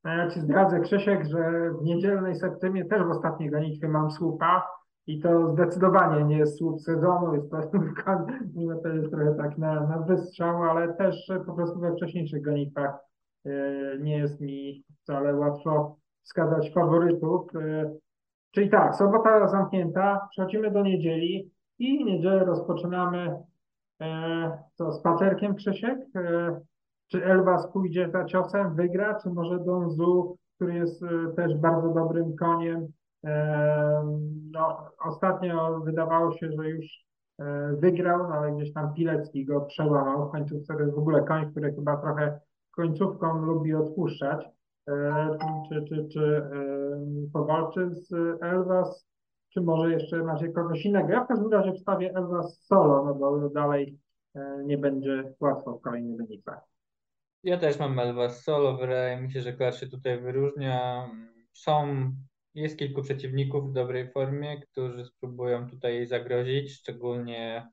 No 0.04 0.14
ja 0.14 0.30
Ci 0.30 0.40
zdradzę, 0.40 0.80
Krzysiek, 0.80 1.24
że 1.24 1.70
w 1.80 1.84
niedzielnej 1.84 2.36
septymie 2.36 2.84
też 2.84 3.02
w 3.02 3.10
ostatniej 3.10 3.50
gonitwie 3.50 3.88
mam 3.88 4.10
słupa 4.10 4.68
i 5.06 5.20
to 5.20 5.52
zdecydowanie 5.52 6.24
nie 6.24 6.38
jest 6.38 6.58
słup 6.58 6.80
sezonu, 6.80 7.34
jest 7.34 7.50
to, 7.50 7.60
to 8.82 8.88
jest 8.88 9.10
trochę 9.10 9.34
tak 9.34 9.58
na, 9.58 9.86
na 9.86 9.98
wystrzał, 9.98 10.62
ale 10.62 10.94
też 10.94 11.32
po 11.46 11.52
prostu 11.52 11.80
we 11.80 11.92
wcześniejszych 11.92 12.42
gonitwach 12.42 13.04
E, 13.46 13.98
nie 13.98 14.18
jest 14.18 14.40
mi 14.40 14.84
wcale 15.02 15.34
łatwo 15.34 15.96
wskazać 16.22 16.72
faworytów. 16.74 17.56
E, 17.56 17.90
czyli 18.50 18.70
tak, 18.70 18.96
sobota 18.96 19.48
zamknięta, 19.48 20.28
przechodzimy 20.30 20.70
do 20.70 20.82
niedzieli 20.82 21.50
i 21.78 22.04
niedzielę 22.04 22.44
rozpoczynamy 22.44 23.36
e, 24.00 24.58
co, 24.74 24.92
spacerkiem 24.92 25.54
Krzysiek? 25.54 25.98
Czy 27.14 27.24
Elwas 27.24 27.72
pójdzie 27.72 28.10
za 28.10 28.24
ciosem, 28.24 28.74
wygra, 28.74 29.20
czy 29.22 29.30
może 29.30 29.58
Donzu, 29.58 30.36
który 30.56 30.74
jest 30.74 31.04
też 31.36 31.56
bardzo 31.56 31.88
dobrym 31.88 32.36
koniem? 32.36 32.86
No, 34.52 34.90
ostatnio 35.04 35.80
wydawało 35.80 36.32
się, 36.32 36.52
że 36.52 36.70
już 36.70 36.86
wygrał, 37.78 38.18
no 38.18 38.34
ale 38.34 38.52
gdzieś 38.52 38.72
tam 38.72 38.94
Pilecki 38.94 39.44
go 39.44 39.60
przełamał. 39.60 40.28
W 40.28 40.30
końcu 40.30 40.60
to 40.68 40.80
jest 40.80 40.94
w 40.94 40.98
ogóle 40.98 41.22
koń, 41.22 41.50
który 41.50 41.74
chyba 41.74 41.96
trochę 41.96 42.40
końcówką 42.70 43.44
lubi 43.44 43.74
odpuszczać, 43.74 44.46
e, 44.88 45.38
czy, 45.68 45.84
czy, 45.84 46.08
czy 46.08 46.20
e, 46.20 47.30
powalczy 47.32 47.90
z 47.90 48.12
Elvas, 48.42 49.06
czy 49.52 49.60
może 49.60 49.90
jeszcze 49.90 50.22
macie 50.22 50.48
kogoś 50.48 50.84
innego. 50.84 51.08
Ja 51.08 51.24
w 51.24 51.28
każdym 51.28 51.52
razie 51.52 51.72
wstawię 51.72 52.14
Elvas 52.14 52.60
solo, 52.62 53.04
no 53.04 53.14
bo 53.14 53.48
dalej 53.48 53.98
e, 54.34 54.62
nie 54.64 54.78
będzie 54.78 55.34
łatwo 55.40 55.78
w 55.78 55.80
kolejnych 55.80 56.16
wynikach. 56.16 56.73
Ja 57.44 57.58
też 57.58 57.78
mam 57.78 57.98
Elvas 57.98 58.44
solo, 58.44 58.76
wydaje 58.76 59.20
mi 59.20 59.32
się, 59.32 59.40
że 59.40 59.52
Klar 59.52 59.74
się 59.74 59.86
tutaj 59.86 60.20
wyróżnia. 60.20 61.08
Są, 61.52 62.10
jest 62.54 62.78
kilku 62.78 63.02
przeciwników 63.02 63.70
w 63.70 63.72
dobrej 63.72 64.12
formie, 64.12 64.60
którzy 64.60 65.04
spróbują 65.04 65.70
tutaj 65.70 66.06
zagrozić, 66.06 66.72
szczególnie 66.72 67.68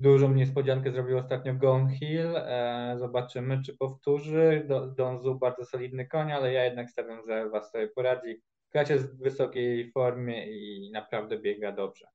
Dużą 0.00 0.34
niespodziankę 0.34 0.92
zrobił 0.92 1.18
ostatnio 1.18 1.54
Gone 1.54 1.90
Hill. 1.90 2.36
E, 2.36 2.94
zobaczymy, 2.98 3.62
czy 3.62 3.76
powtórzy. 3.76 4.68
Donzu 4.96 5.34
bardzo 5.34 5.64
solidny 5.64 6.06
koń, 6.06 6.32
ale 6.32 6.52
ja 6.52 6.64
jednak 6.64 6.90
stawiam, 6.90 7.22
że 7.26 7.50
Was 7.50 7.70
sobie 7.70 7.88
poradzi. 7.88 8.42
Klacz 8.70 8.90
jest 8.90 9.16
w 9.16 9.22
wysokiej 9.22 9.92
formie 9.92 10.46
i 10.46 10.90
naprawdę 10.90 11.38
biega 11.38 11.72
dobrze. 11.72 12.06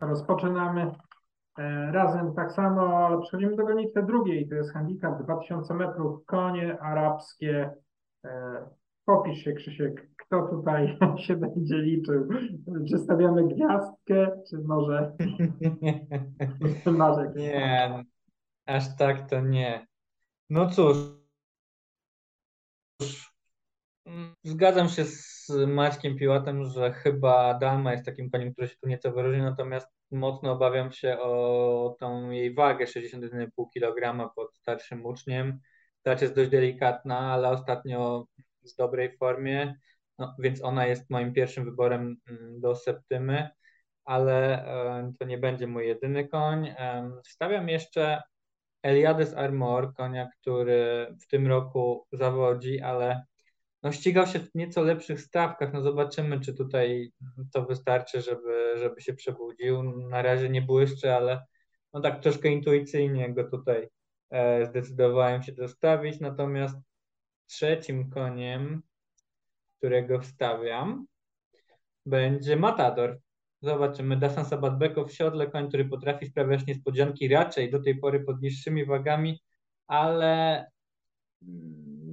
Rozpoczynamy 0.00 0.92
razem 1.92 2.34
tak 2.34 2.52
samo, 2.52 3.06
ale 3.06 3.20
przechodzimy 3.20 3.56
do 3.56 3.66
gonitwy 3.66 4.02
drugiej. 4.02 4.48
To 4.48 4.54
jest 4.54 4.72
handicap 4.72 5.22
2000 5.22 5.74
metrów. 5.74 6.26
Konie 6.26 6.80
arabskie. 6.80 7.70
E, 8.24 8.66
popisz 9.04 9.38
się, 9.38 9.52
Krzysiek, 9.52 10.08
kto 10.16 10.46
tutaj 10.46 10.98
się 11.26 11.36
będzie 11.36 11.76
liczył? 11.76 12.28
Czy 12.90 12.98
stawiamy 12.98 13.48
gwiazdkę, 13.48 14.42
czy 14.50 14.58
może 14.58 15.12
Marek? 16.98 17.34
Nie, 17.36 18.04
aż 18.66 18.96
tak 18.96 19.30
to 19.30 19.40
nie. 19.40 19.86
No 20.50 20.70
cóż, 20.70 20.96
zgadzam 24.44 24.88
się 24.88 25.04
z 25.04 25.48
Maćkiem 25.66 26.16
Piłatem, 26.16 26.64
że 26.64 26.92
chyba 26.92 27.58
Dalma 27.58 27.92
jest 27.92 28.04
takim 28.04 28.30
koniem, 28.30 28.52
który 28.52 28.68
się 28.68 28.76
tu 28.76 28.88
nieco 28.88 29.12
wyróżni, 29.12 29.42
natomiast 29.42 30.01
mocno 30.12 30.52
obawiam 30.52 30.92
się 30.92 31.18
o 31.20 31.96
tą 32.00 32.30
jej 32.30 32.54
wagę 32.54 32.84
61,5 32.84 33.48
kg 33.74 34.28
pod 34.34 34.56
starszym 34.56 35.06
uczniem. 35.06 35.60
Ta 36.02 36.12
jest 36.12 36.34
dość 36.34 36.50
delikatna, 36.50 37.18
ale 37.18 37.48
ostatnio 37.48 38.26
w 38.62 38.76
dobrej 38.76 39.16
formie 39.16 39.74
no, 40.18 40.36
więc 40.38 40.64
ona 40.64 40.86
jest 40.86 41.10
moim 41.10 41.32
pierwszym 41.32 41.64
wyborem 41.64 42.16
mm, 42.28 42.60
do 42.60 42.76
Septymy, 42.76 43.48
ale 44.04 44.64
to 45.18 45.24
nie 45.24 45.38
będzie 45.38 45.66
mój 45.66 45.86
jedyny 45.86 46.28
koń. 46.28 46.74
Wstawiam 47.24 47.68
jeszcze 47.68 48.22
Eliades 48.82 49.34
Armor, 49.34 49.94
konia, 49.94 50.28
który 50.40 51.06
w 51.22 51.26
tym 51.26 51.46
roku 51.46 52.06
zawodzi, 52.12 52.80
ale 52.80 53.24
no, 53.82 53.92
ścigał 53.92 54.26
się 54.26 54.38
w 54.38 54.54
nieco 54.54 54.82
lepszych 54.82 55.20
stawkach. 55.20 55.72
No 55.72 55.82
zobaczymy, 55.82 56.40
czy 56.40 56.54
tutaj 56.54 57.12
to 57.52 57.64
wystarczy, 57.64 58.22
żeby, 58.22 58.74
żeby 58.78 59.00
się 59.00 59.14
przebudził. 59.14 59.82
Na 60.08 60.22
razie 60.22 60.48
nie 60.48 60.62
błyszczy, 60.62 61.14
ale 61.14 61.44
no 61.92 62.00
tak 62.00 62.22
troszkę 62.22 62.48
intuicyjnie 62.48 63.34
go 63.34 63.50
tutaj 63.50 63.88
e, 64.30 64.66
zdecydowałem 64.66 65.42
się 65.42 65.52
dostawić. 65.52 66.20
Natomiast 66.20 66.76
trzecim 67.46 68.10
koniem 68.10 68.82
którego 69.82 70.20
wstawiam, 70.20 71.06
będzie 72.06 72.56
Matador. 72.56 73.20
Zobaczymy. 73.60 74.16
Dasan 74.16 74.44
Sabatbeko 74.44 75.04
w 75.04 75.12
siodle, 75.12 75.46
koń, 75.46 75.68
który 75.68 75.84
potrafi 75.84 76.26
sprawiać 76.26 76.66
niespodzianki 76.66 77.28
raczej 77.28 77.70
do 77.70 77.82
tej 77.82 77.98
pory 77.98 78.20
pod 78.20 78.42
niższymi 78.42 78.84
wagami, 78.84 79.42
ale 79.86 80.66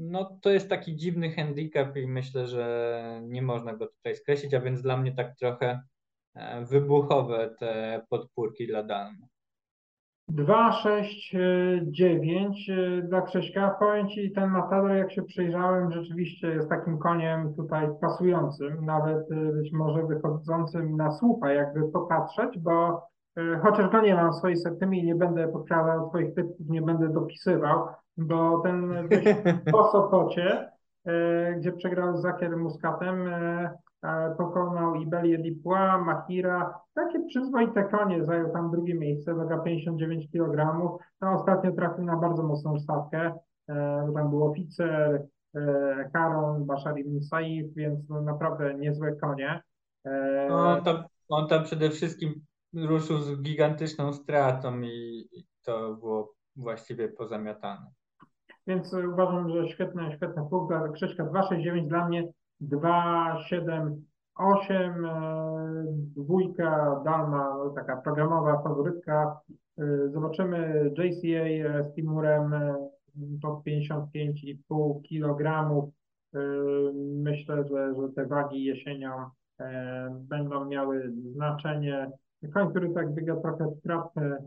no 0.09 0.37
to 0.41 0.49
jest 0.49 0.69
taki 0.69 0.95
dziwny 0.95 1.31
handicap 1.31 1.97
i 1.97 2.07
myślę, 2.07 2.47
że 2.47 3.21
nie 3.23 3.41
można 3.41 3.73
go 3.73 3.87
tutaj 3.87 4.15
skreślić, 4.15 4.53
a 4.53 4.61
więc 4.61 4.81
dla 4.81 4.97
mnie 4.97 5.11
tak 5.15 5.35
trochę 5.35 5.81
e, 6.35 6.65
wybuchowe 6.65 7.55
te 7.59 8.01
podpórki 8.09 8.67
dla 8.67 8.83
Dalmy. 8.83 9.27
2, 10.29 10.71
6, 10.71 11.35
9 11.83 12.71
dla 13.03 13.21
Krzyśka. 13.21 13.75
Powiem 13.79 14.09
Ci, 14.09 14.31
ten 14.31 14.49
Matador, 14.49 14.91
jak 14.91 15.11
się 15.11 15.23
przyjrzałem, 15.23 15.91
rzeczywiście 15.91 16.47
jest 16.47 16.69
takim 16.69 16.97
koniem 16.97 17.53
tutaj 17.55 17.87
pasującym, 18.01 18.85
nawet 18.85 19.31
e, 19.31 19.35
być 19.35 19.71
może 19.71 20.03
wychodzącym 20.03 20.97
na 20.97 21.11
słupa, 21.11 21.51
jakby 21.51 21.91
popatrzeć, 21.91 22.59
bo 22.59 23.07
e, 23.37 23.59
chociaż 23.63 23.91
go 23.91 24.01
nie 24.01 24.15
mam 24.15 24.31
w 24.31 24.35
swojej 24.35 24.57
septymie 24.57 24.99
i 24.99 25.05
nie 25.05 25.15
będę 25.15 25.47
podkradał 25.47 26.09
Twoich 26.09 26.33
typów, 26.35 26.69
nie 26.69 26.81
będę 26.81 27.09
dopisywał, 27.09 27.87
bo 28.19 28.59
ten 28.59 29.09
po 29.71 29.91
Sopocie, 29.91 30.71
e, 31.05 31.53
gdzie 31.53 31.71
przegrał 31.71 32.17
z 32.17 32.21
Zakier 32.21 32.57
Muskatem, 32.57 33.29
pokonał 34.37 34.95
Ibelię 34.95 35.37
Lipła, 35.37 35.97
Mahira, 35.97 36.79
takie 36.93 37.25
przyzwoite 37.25 37.83
konie, 37.83 38.25
zajął 38.25 38.53
tam 38.53 38.71
drugie 38.71 38.95
miejsce, 38.95 39.33
waga 39.33 39.57
59 39.57 40.31
kg. 40.31 40.79
No, 41.21 41.31
ostatnio 41.31 41.71
trafił 41.71 42.03
na 42.03 42.17
bardzo 42.17 42.43
mocną 42.43 42.79
stawkę, 42.79 43.33
e, 43.69 44.11
tam 44.13 44.29
był 44.29 44.43
oficer, 44.45 45.27
e, 45.55 46.09
Karon, 46.13 46.65
Bashar 46.65 46.99
ibn 46.99 47.21
Saif, 47.21 47.73
więc 47.75 48.09
no, 48.09 48.21
naprawdę 48.21 48.73
niezłe 48.73 49.15
konie. 49.15 49.61
E, 50.05 50.47
no, 50.49 50.69
on, 50.69 50.83
tam, 50.83 51.03
on 51.29 51.47
tam 51.47 51.63
przede 51.63 51.89
wszystkim 51.89 52.41
ruszył 52.73 53.21
z 53.21 53.41
gigantyczną 53.41 54.13
stratą 54.13 54.81
i, 54.81 55.27
i 55.31 55.45
to 55.63 55.95
było 55.95 56.33
właściwie 56.55 57.09
pozamiatane. 57.09 57.91
Więc 58.67 58.93
uważam, 58.93 59.49
że 59.49 59.67
świetny, 59.69 60.11
świetny 60.15 60.43
punkt 60.49 60.67
dla 60.67 60.89
Krzyśka 60.89 61.25
269 61.25 61.89
dla 61.89 62.07
mnie 62.07 62.27
2, 62.59 63.37
7, 63.47 64.05
8, 64.35 65.07
dwójka 66.15 67.01
Dalma, 67.05 67.55
taka 67.75 67.97
programowa 67.97 68.63
faworytka. 68.63 69.39
E, 69.77 70.09
zobaczymy 70.09 70.91
JCA 70.97 71.83
z 71.83 71.95
Timurem 71.95 72.53
pod 73.41 73.63
55,5 73.65 75.01
kg. 75.09 75.69
Myślę, 77.23 77.63
że, 77.67 77.95
że 77.95 78.09
te 78.15 78.25
wagi 78.25 78.63
jesienią 78.63 79.29
e, 79.59 80.09
będą 80.19 80.65
miały 80.65 81.11
znaczenie. 81.33 82.11
Koń, 82.53 82.69
który 82.69 82.93
tak 82.93 83.13
biega 83.13 83.35
trochę 83.35 83.65
w 83.67 84.17
e, 84.17 84.37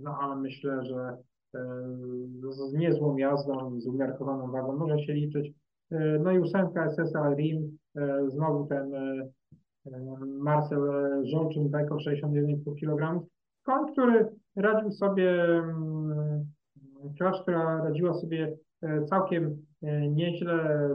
no 0.00 0.18
ale 0.20 0.36
myślę, 0.36 0.84
że 0.84 1.16
z 2.50 2.72
niezłą 2.72 3.16
jazdą, 3.16 3.80
z 3.80 3.86
umiarkowaną 3.86 4.50
wagą 4.50 4.76
może 4.76 4.98
się 4.98 5.12
liczyć. 5.12 5.52
E, 5.90 6.18
no 6.18 6.32
i 6.32 6.38
ósemka 6.38 6.90
SSA 6.90 7.34
Rim, 7.34 7.78
e, 7.96 8.30
znowu 8.30 8.66
ten 8.66 8.94
e, 8.94 9.30
Marcel 10.26 10.80
Żolczyn, 11.24 11.70
Beko 11.70 11.96
61,5 11.96 12.74
kg. 12.80 13.20
Koń, 13.62 13.92
który 13.92 14.28
radził 14.56 14.92
sobie, 14.92 15.34
klacz, 17.18 17.42
która 17.42 17.84
radziła 17.84 18.14
sobie 18.14 18.56
całkiem 19.08 19.56
nieźle. 20.10 20.88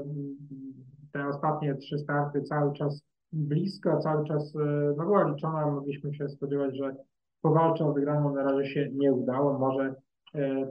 Te 1.13 1.27
ostatnie 1.27 1.75
trzy 1.75 1.97
starty 1.97 2.41
cały 2.41 2.73
czas 2.73 3.01
blisko, 3.33 3.99
cały 3.99 4.27
czas 4.27 4.53
no 4.97 5.03
była 5.03 5.23
liczona. 5.23 5.71
Mogliśmy 5.71 6.13
się 6.13 6.29
spodziewać, 6.29 6.77
że 6.77 6.95
powalczy 7.41 7.83
o 7.83 7.93
wygraną. 7.93 8.35
Na 8.35 8.43
razie 8.43 8.65
się 8.65 8.89
nie 8.93 9.13
udało. 9.13 9.59
Może 9.59 9.95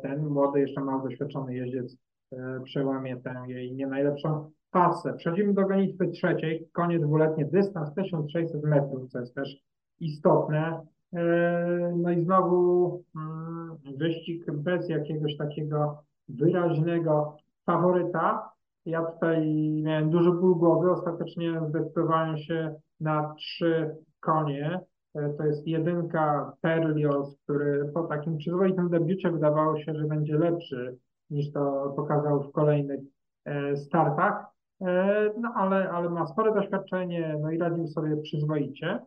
ten 0.03 0.27
młody, 0.27 0.61
jeszcze 0.61 0.81
mało 0.81 1.03
doświadczony 1.03 1.55
jeździec 1.55 1.97
E, 2.33 2.61
przełamie 2.65 3.17
tę 3.17 3.45
jej 3.47 3.75
nie 3.75 3.87
najlepszą 3.87 4.51
pasę. 4.71 5.15
Przechodzimy 5.15 5.55
do 5.55 5.67
gonitwy 5.67 6.09
trzeciej, 6.09 6.69
koniec 6.73 7.03
dwuletnie, 7.03 7.45
dystans 7.45 7.95
1600 7.95 8.63
metrów, 8.63 9.11
co 9.11 9.21
jest 9.21 9.35
też 9.35 9.57
istotne. 10.01 10.81
E, 11.13 11.95
no 11.97 12.11
i 12.11 12.25
znowu 12.25 13.03
mm, 13.17 13.77
wyścig 13.97 14.53
bez 14.53 14.89
jakiegoś 14.89 15.37
takiego 15.37 16.03
wyraźnego 16.29 17.37
faworyta. 17.67 18.51
Ja 18.87 19.05
tutaj 19.05 19.55
miałem 19.83 20.11
duży 20.11 20.33
ból 20.33 20.55
głowy, 20.55 20.91
ostatecznie 20.91 21.61
zdecydowałem 21.69 22.39
się 22.39 22.75
na 23.01 23.35
trzy 23.35 23.97
konie. 24.21 24.81
E, 25.15 25.29
to 25.29 25.45
jest 25.45 25.67
jedynka 25.67 26.53
Perlios, 26.61 27.37
który 27.45 27.91
po 27.95 28.03
takim 28.03 28.39
przyzwoitym 28.39 28.89
debiucie 28.89 29.31
wydawało 29.31 29.79
się, 29.79 29.95
że 29.95 30.05
będzie 30.05 30.39
lepszy 30.39 30.99
niż 31.31 31.53
to 31.53 31.93
pokazał 31.97 32.43
w 32.43 32.53
kolejnych 32.53 33.01
e, 33.45 33.77
startach, 33.77 34.47
e, 34.81 35.31
no 35.41 35.53
ale, 35.57 35.91
ale 35.91 36.11
ma 36.11 36.27
spore 36.27 36.55
doświadczenie, 36.55 37.37
no 37.41 37.51
i 37.51 37.59
radził 37.59 37.87
sobie 37.87 38.17
przyzwoicie. 38.17 38.99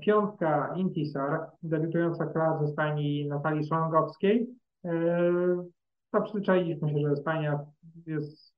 Piątka 0.00 0.74
Intisar, 0.76 1.50
debiutująca 1.62 2.26
klas 2.26 2.60
ze 2.60 2.68
stajni 2.68 3.28
Natalii 3.28 3.66
Szlangowskiej. 3.66 4.46
To 6.12 6.22
przyzwyczailiśmy 6.22 6.90
się, 6.90 7.08
że 7.08 7.16
stajnia 7.16 7.58
jest 8.06 8.54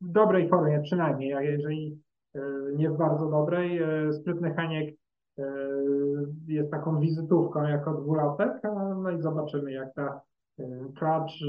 w 0.00 0.10
dobrej 0.12 0.48
formie 0.48 0.80
przynajmniej, 0.80 1.30
jeżeli 1.30 2.02
nie 2.76 2.90
w 2.90 2.96
bardzo 2.96 3.30
dobrej. 3.30 3.80
Sprytny 4.12 4.54
Heniek 4.54 4.94
jest 6.46 6.70
taką 6.70 7.00
wizytówką 7.00 7.62
jako 7.62 7.94
dwulatek, 7.94 8.52
no 9.02 9.10
i 9.10 9.22
zobaczymy 9.22 9.72
jak 9.72 9.94
ta 9.94 10.20
Klacz 10.98 11.44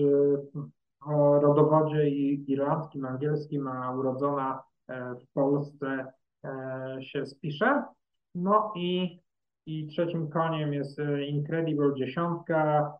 o 1.05 1.39
rodowodzie 1.39 2.09
irlandzkim, 2.09 3.05
angielskim, 3.05 3.67
a 3.67 3.91
urodzona 3.91 4.63
e, 4.87 5.15
w 5.15 5.33
Polsce 5.33 6.13
e, 6.43 6.97
się 7.01 7.25
spisze. 7.25 7.83
No 8.35 8.73
i, 8.75 9.19
i 9.65 9.87
trzecim 9.87 10.29
koniem 10.29 10.73
jest 10.73 10.99
e, 10.99 11.23
Incredible 11.23 11.93
dziesiątka. 11.95 12.93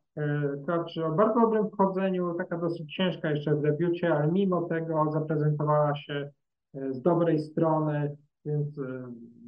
Klacz 0.65 0.97
o 0.97 1.11
bardzo 1.11 1.39
dobrym 1.39 1.69
wchodzeniu, 1.69 2.33
taka 2.33 2.57
dosyć 2.57 2.95
ciężka 2.95 3.31
jeszcze 3.31 3.55
w 3.55 3.61
debiucie, 3.61 4.15
ale 4.15 4.31
mimo 4.31 4.61
tego 4.61 5.11
zaprezentowała 5.11 5.95
się 5.95 6.31
z 6.73 7.01
dobrej 7.01 7.39
strony, 7.39 8.17
więc 8.45 8.79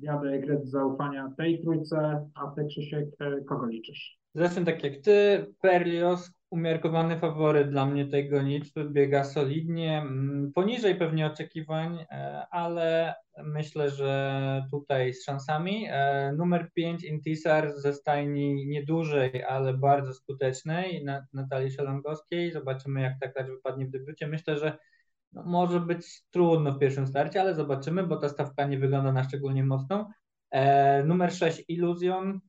jadę 0.02 0.40
kredyt 0.40 0.70
zaufania 0.70 1.34
tej 1.38 1.62
trójce, 1.62 2.30
a 2.36 2.52
ty 2.56 2.66
Krzysiek, 2.66 3.06
kogo 3.48 3.66
liczysz? 3.66 4.20
Zresztą 4.36 4.66
tak 4.66 4.84
jak 4.84 4.98
ty, 4.98 5.46
Perlios, 5.62 6.32
umiarkowany 6.50 7.20
faworyt 7.20 7.70
dla 7.70 7.86
mnie 7.86 8.08
tej 8.08 8.30
gonitwy, 8.30 8.90
biega 8.90 9.24
solidnie, 9.24 9.98
mm, 9.98 10.52
poniżej 10.56 10.96
pewnie 10.96 11.26
oczekiwań, 11.26 12.00
e, 12.12 12.46
ale 12.52 13.16
myślę, 13.44 13.90
że 13.90 14.64
tutaj 14.72 15.14
z 15.14 15.26
szansami. 15.26 15.88
E, 15.90 16.34
numer 16.38 16.70
5 16.74 17.04
Intisar 17.04 17.72
ze 17.74 17.94
stajni 17.94 18.68
niedużej, 18.68 19.44
ale 19.44 19.74
bardzo 19.74 20.14
skutecznej 20.14 21.06
Natalii 21.34 21.72
Szalongowskiej. 21.72 22.52
Zobaczymy 22.52 23.02
jak 23.02 23.14
ta 23.22 23.28
klacz 23.28 23.48
wypadnie 23.48 23.86
w 23.86 23.92
debiucie. 23.92 24.28
Myślę, 24.28 24.58
że 24.58 24.78
no, 25.36 25.44
może 25.46 25.80
być 25.80 26.24
trudno 26.32 26.72
w 26.72 26.80
pierwszym 26.80 27.08
starcie, 27.08 27.42
ale 27.42 27.56
zobaczymy, 27.56 28.04
bo 28.04 28.18
ta 28.18 28.30
stawka 28.30 28.66
nie 28.68 28.80
wygląda 28.80 29.12
na 29.12 29.24
szczególnie 29.24 29.64
mocną. 29.64 30.06
E, 30.52 31.04
numer 31.04 31.34
6 31.34 31.64
Illusion, 31.68 32.40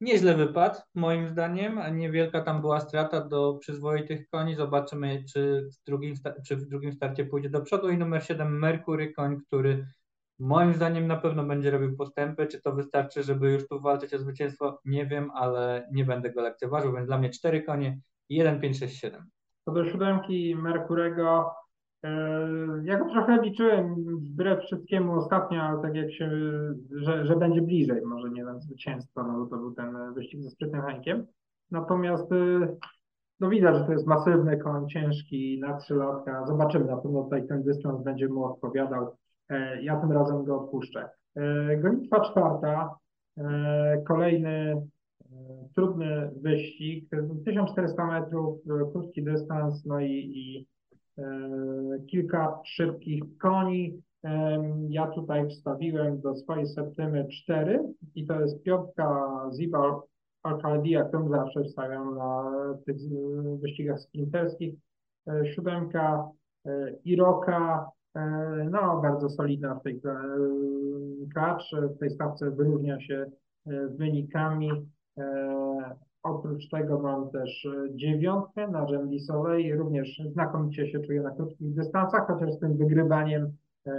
Nieźle 0.00 0.34
wypadł, 0.34 0.78
moim 0.94 1.28
zdaniem. 1.28 1.80
Niewielka 1.92 2.42
tam 2.42 2.60
była 2.60 2.80
strata 2.80 3.24
do 3.24 3.54
przyzwoitych 3.54 4.28
koni. 4.28 4.54
Zobaczymy, 4.54 5.24
czy 5.32 5.68
w 5.72 5.84
drugim, 5.84 6.14
czy 6.46 6.56
w 6.56 6.68
drugim 6.68 6.92
starcie 6.92 7.24
pójdzie 7.24 7.50
do 7.50 7.60
przodu. 7.60 7.90
I 7.90 7.98
numer 7.98 8.24
7 8.24 8.58
Merkury, 8.58 9.12
koń, 9.12 9.40
który 9.46 9.86
moim 10.38 10.74
zdaniem 10.74 11.06
na 11.06 11.16
pewno 11.16 11.44
będzie 11.44 11.70
robił 11.70 11.96
postępy. 11.96 12.46
Czy 12.46 12.60
to 12.60 12.72
wystarczy, 12.72 13.22
żeby 13.22 13.50
już 13.50 13.68
tu 13.68 13.80
walczyć 13.80 14.14
o 14.14 14.18
zwycięstwo? 14.18 14.80
Nie 14.84 15.06
wiem, 15.06 15.30
ale 15.30 15.88
nie 15.92 16.04
będę 16.04 16.30
go 16.30 16.42
lekceważył, 16.42 16.94
więc 16.94 17.06
dla 17.06 17.18
mnie 17.18 17.30
4 17.30 17.62
konie 17.62 18.00
1, 18.28 18.60
5, 18.60 18.78
6, 18.78 19.00
7. 19.00 19.30
Co 19.64 19.72
do 19.72 19.90
siódemki 19.90 20.56
Merkurego, 20.56 21.50
ja 22.84 22.98
go 22.98 23.04
trochę 23.10 23.42
liczyłem 23.42 23.94
wbrew 24.18 24.60
wszystkiemu 24.60 25.12
ostatnio, 25.12 25.78
tak 25.82 25.94
jak 25.94 26.12
się, 26.12 26.30
że, 26.90 27.26
że 27.26 27.36
będzie 27.36 27.62
bliżej, 27.62 28.02
może 28.06 28.30
nie 28.30 28.44
na 28.44 28.58
zwycięstwo, 28.58 29.22
no 29.22 29.38
bo 29.38 29.46
to 29.46 29.56
był 29.56 29.74
ten 29.74 30.14
wyścig 30.14 30.42
ze 30.42 30.50
sprytnym 30.50 30.82
Henkiem. 30.82 31.26
Natomiast 31.70 32.32
e, 32.32 32.76
no 33.40 33.48
widać, 33.48 33.76
że 33.76 33.84
to 33.84 33.92
jest 33.92 34.06
masywny 34.06 34.56
koń, 34.56 34.88
ciężki, 34.88 35.60
na 35.60 35.76
trzy 35.76 35.94
latka. 35.94 36.46
Zobaczymy, 36.46 36.84
na 36.84 36.96
pewno 36.96 37.22
tutaj 37.22 37.46
ten 37.46 37.62
dystans 37.62 38.02
będzie 38.02 38.28
mu 38.28 38.44
odpowiadał. 38.44 39.16
E, 39.48 39.82
ja 39.82 40.00
tym 40.00 40.12
razem 40.12 40.44
go 40.44 40.60
odpuszczę. 40.60 41.08
Gonitwa 41.82 42.20
czwarta, 42.20 42.94
kolejny 44.06 44.82
trudny 45.74 46.30
wyścig, 46.42 47.10
1400 47.44 48.06
metrów, 48.06 48.58
krótki 48.92 49.24
dystans, 49.24 49.84
no 49.84 50.00
i, 50.00 50.12
i 50.12 50.66
E, 50.68 50.77
kilka 52.10 52.60
szybkich 52.64 53.22
koni. 53.38 54.02
E, 54.24 54.58
ja 54.88 55.06
tutaj 55.06 55.48
wstawiłem 55.48 56.20
do 56.20 56.36
swojej 56.36 56.66
septymy 56.66 57.28
cztery 57.28 57.84
i 58.14 58.26
to 58.26 58.40
jest 58.40 58.62
piątka 58.62 59.30
Zibal 59.56 60.00
Alcaldia, 60.42 61.04
którą 61.04 61.28
zawsze 61.28 61.64
stawiam 61.64 62.14
na 62.14 62.50
tych 62.86 62.96
wyścigach 63.62 64.00
sprinterskich. 64.00 64.74
Siódemka 65.54 66.28
Iroka, 67.04 67.90
no 68.70 69.00
bardzo 69.02 69.28
solidna 69.28 69.74
w 69.74 69.82
tej 69.82 70.00
klacz, 71.32 71.74
w 71.96 71.98
tej 71.98 72.10
stawce 72.10 72.50
wyróżnia 72.50 73.00
się 73.00 73.30
wynikami. 73.88 74.70
Oprócz 76.28 76.68
tego 76.68 76.98
mam 76.98 77.30
też 77.30 77.66
e, 77.66 77.96
dziewiątkę 77.96 78.68
na 78.68 78.88
Rzędi 78.88 79.20
Soleil, 79.20 79.78
również 79.78 80.22
znakomicie 80.32 80.90
się 80.92 81.00
czuję 81.00 81.22
na 81.22 81.30
krótkich 81.30 81.74
dystansach, 81.74 82.26
chociaż 82.26 82.52
z 82.52 82.58
tym 82.58 82.76
wygrywaniem 82.76 83.52
e, 83.86 83.92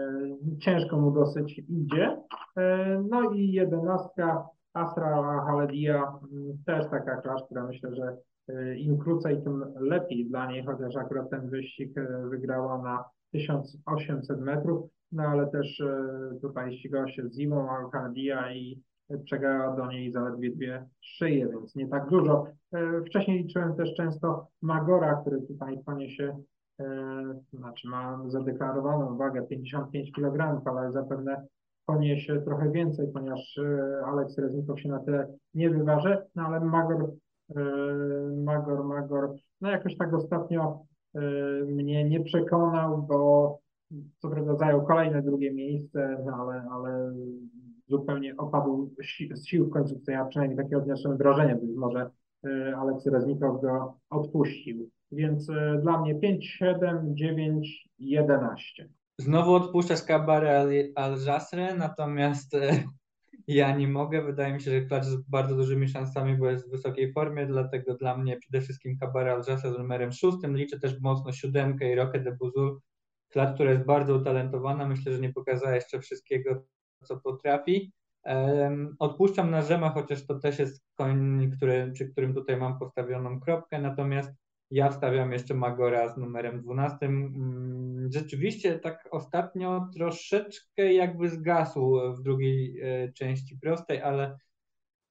ciężko 0.60 0.98
mu 0.98 1.12
dosyć 1.12 1.62
idzie. 1.70 2.18
E, 2.58 3.04
no 3.10 3.32
i 3.32 3.52
jedenastka 3.52 4.48
Astra 4.74 5.42
Haledia, 5.48 6.14
też 6.66 6.90
taka 6.90 7.22
klacz, 7.22 7.44
która 7.44 7.68
myślę, 7.68 7.96
że 7.96 8.18
im 8.78 8.98
krócej, 8.98 9.44
tym 9.44 9.66
lepiej 9.80 10.26
dla 10.26 10.52
niej, 10.52 10.66
chociaż 10.66 10.96
akurat 10.96 11.30
ten 11.30 11.50
wyścig 11.50 11.96
wygrała 12.30 12.78
na 12.78 13.04
1800 13.32 14.40
metrów, 14.40 14.90
no 15.12 15.24
ale 15.24 15.48
też 15.48 15.84
tutaj 16.42 16.78
ścigała 16.78 17.08
się 17.08 17.30
z 17.30 17.40
Iwą 17.40 17.68
Haledia 17.92 18.54
i 18.54 18.82
przegrała 19.26 19.76
do 19.76 19.88
niej 19.88 20.12
zaledwie 20.12 20.52
dwie 20.52 20.86
szyje, 21.02 21.48
więc 21.48 21.76
nie 21.76 21.88
tak 21.88 22.10
dużo. 22.10 22.46
E, 22.74 23.02
wcześniej 23.02 23.44
liczyłem 23.44 23.76
też 23.76 23.94
często 23.94 24.48
Magora, 24.62 25.16
który 25.22 25.42
tutaj 25.42 25.80
poniesie, 25.86 26.38
e, 26.80 26.86
znaczy 27.54 27.88
ma 27.88 28.24
zadeklarowaną 28.28 29.18
wagę 29.18 29.42
55 29.42 30.12
kg, 30.12 30.62
ale 30.66 30.92
zapewne 30.92 31.46
poniesie 31.86 32.42
trochę 32.42 32.72
więcej, 32.72 33.08
ponieważ 33.14 33.58
e, 33.58 34.06
Aleks 34.06 34.38
Reznikow 34.38 34.80
się 34.80 34.90
na 34.90 35.00
tyle 35.00 35.28
nie 35.54 35.70
wyważy, 35.70 36.18
no 36.36 36.44
ale 36.44 36.60
Magor, 36.60 37.12
Magor, 38.38 38.84
Magor, 38.84 39.34
no 39.62 39.72
jakoś 39.72 39.98
tak 39.98 40.14
ostatnio 40.14 40.86
mnie 41.66 42.10
nie 42.10 42.24
przekonał, 42.24 43.02
bo 43.02 43.60
co 44.18 44.30
prawda 44.30 44.56
zajął 44.56 44.86
kolejne 44.86 45.22
drugie 45.22 45.54
miejsce, 45.54 46.24
no 46.26 46.34
ale, 46.34 46.66
ale 46.72 47.14
zupełnie 47.90 48.38
opadł 48.38 48.94
z 49.34 49.46
sił 49.46 49.66
w 49.66 49.70
końcówce. 49.70 50.12
Ja 50.12 50.26
przynajmniej 50.26 50.58
takie 50.58 50.78
odniosłem 50.78 51.18
wrażenie, 51.18 51.56
być 51.56 51.76
może 51.76 52.10
e, 52.46 52.78
Aleksy 52.78 53.10
Reznikow 53.10 53.62
go 53.62 54.00
odpuścił. 54.10 54.90
Więc 55.12 55.50
e, 55.50 55.80
dla 55.82 56.02
mnie 56.02 56.16
5, 56.16 56.48
7, 56.48 57.16
9, 57.16 57.90
11. 58.00 58.90
Znowu 59.18 59.54
odpuszczasz 59.54 60.04
Kabare 60.04 60.66
Al-Jasre, 60.96 61.76
natomiast 61.76 62.54
e, 62.54 62.84
ja 63.48 63.76
nie 63.76 63.88
mogę. 63.88 64.24
Wydaje 64.24 64.54
mi 64.54 64.62
się, 64.62 64.72
że 64.72 64.82
klacz 64.82 65.06
z 65.06 65.16
bardzo 65.16 65.56
dużymi 65.56 65.88
szansami, 65.88 66.38
bo 66.38 66.50
jest 66.50 66.68
w 66.68 66.72
wysokiej 66.72 67.14
formie, 67.14 67.46
dlatego 67.46 67.96
dla 67.96 68.18
mnie 68.18 68.38
przede 68.38 68.62
wszystkim 68.62 68.98
Kabare 68.98 69.34
Al-Jasre 69.34 69.74
z 69.74 69.78
numerem 69.78 70.12
szóstym. 70.12 70.58
Liczę 70.58 70.80
też 70.80 71.00
mocno 71.02 71.32
siódemkę 71.32 71.92
i 71.92 71.96
Rocket 71.96 72.24
de 72.24 72.32
Buzul, 72.32 72.80
klacz, 73.30 73.54
która 73.56 73.72
jest 73.72 73.86
bardzo 73.86 74.16
utalentowana. 74.16 74.88
Myślę, 74.88 75.14
że 75.14 75.20
nie 75.20 75.34
pokazała 75.34 75.76
jeszcze 75.76 76.00
wszystkiego, 76.00 76.64
co 77.04 77.18
potrafi. 77.18 77.92
Odpuszczam 79.00 79.52
na 79.52 79.62
Rzema, 79.62 79.90
chociaż 79.90 80.26
to 80.26 80.40
też 80.40 80.60
jest 80.60 80.84
koń, 80.96 81.52
który, 81.58 81.92
przy 81.94 82.10
którym 82.10 82.34
tutaj 82.34 82.58
mam 82.58 82.80
postawioną 82.80 83.40
kropkę, 83.40 83.82
natomiast 83.82 84.32
ja 84.72 84.90
wstawiam 84.90 85.32
jeszcze 85.32 85.54
Magora 85.54 86.10
z 86.10 86.18
numerem 86.18 86.62
12. 86.62 87.06
Mm, 87.06 88.10
rzeczywiście 88.12 88.80
tak 88.80 89.08
ostatnio 89.12 89.88
troszeczkę 89.96 90.94
jakby 90.94 91.30
zgasł 91.30 92.00
w 92.18 92.22
drugiej 92.22 92.82
e, 92.82 93.12
części 93.12 93.58
prostej, 93.62 94.02
ale, 94.02 94.38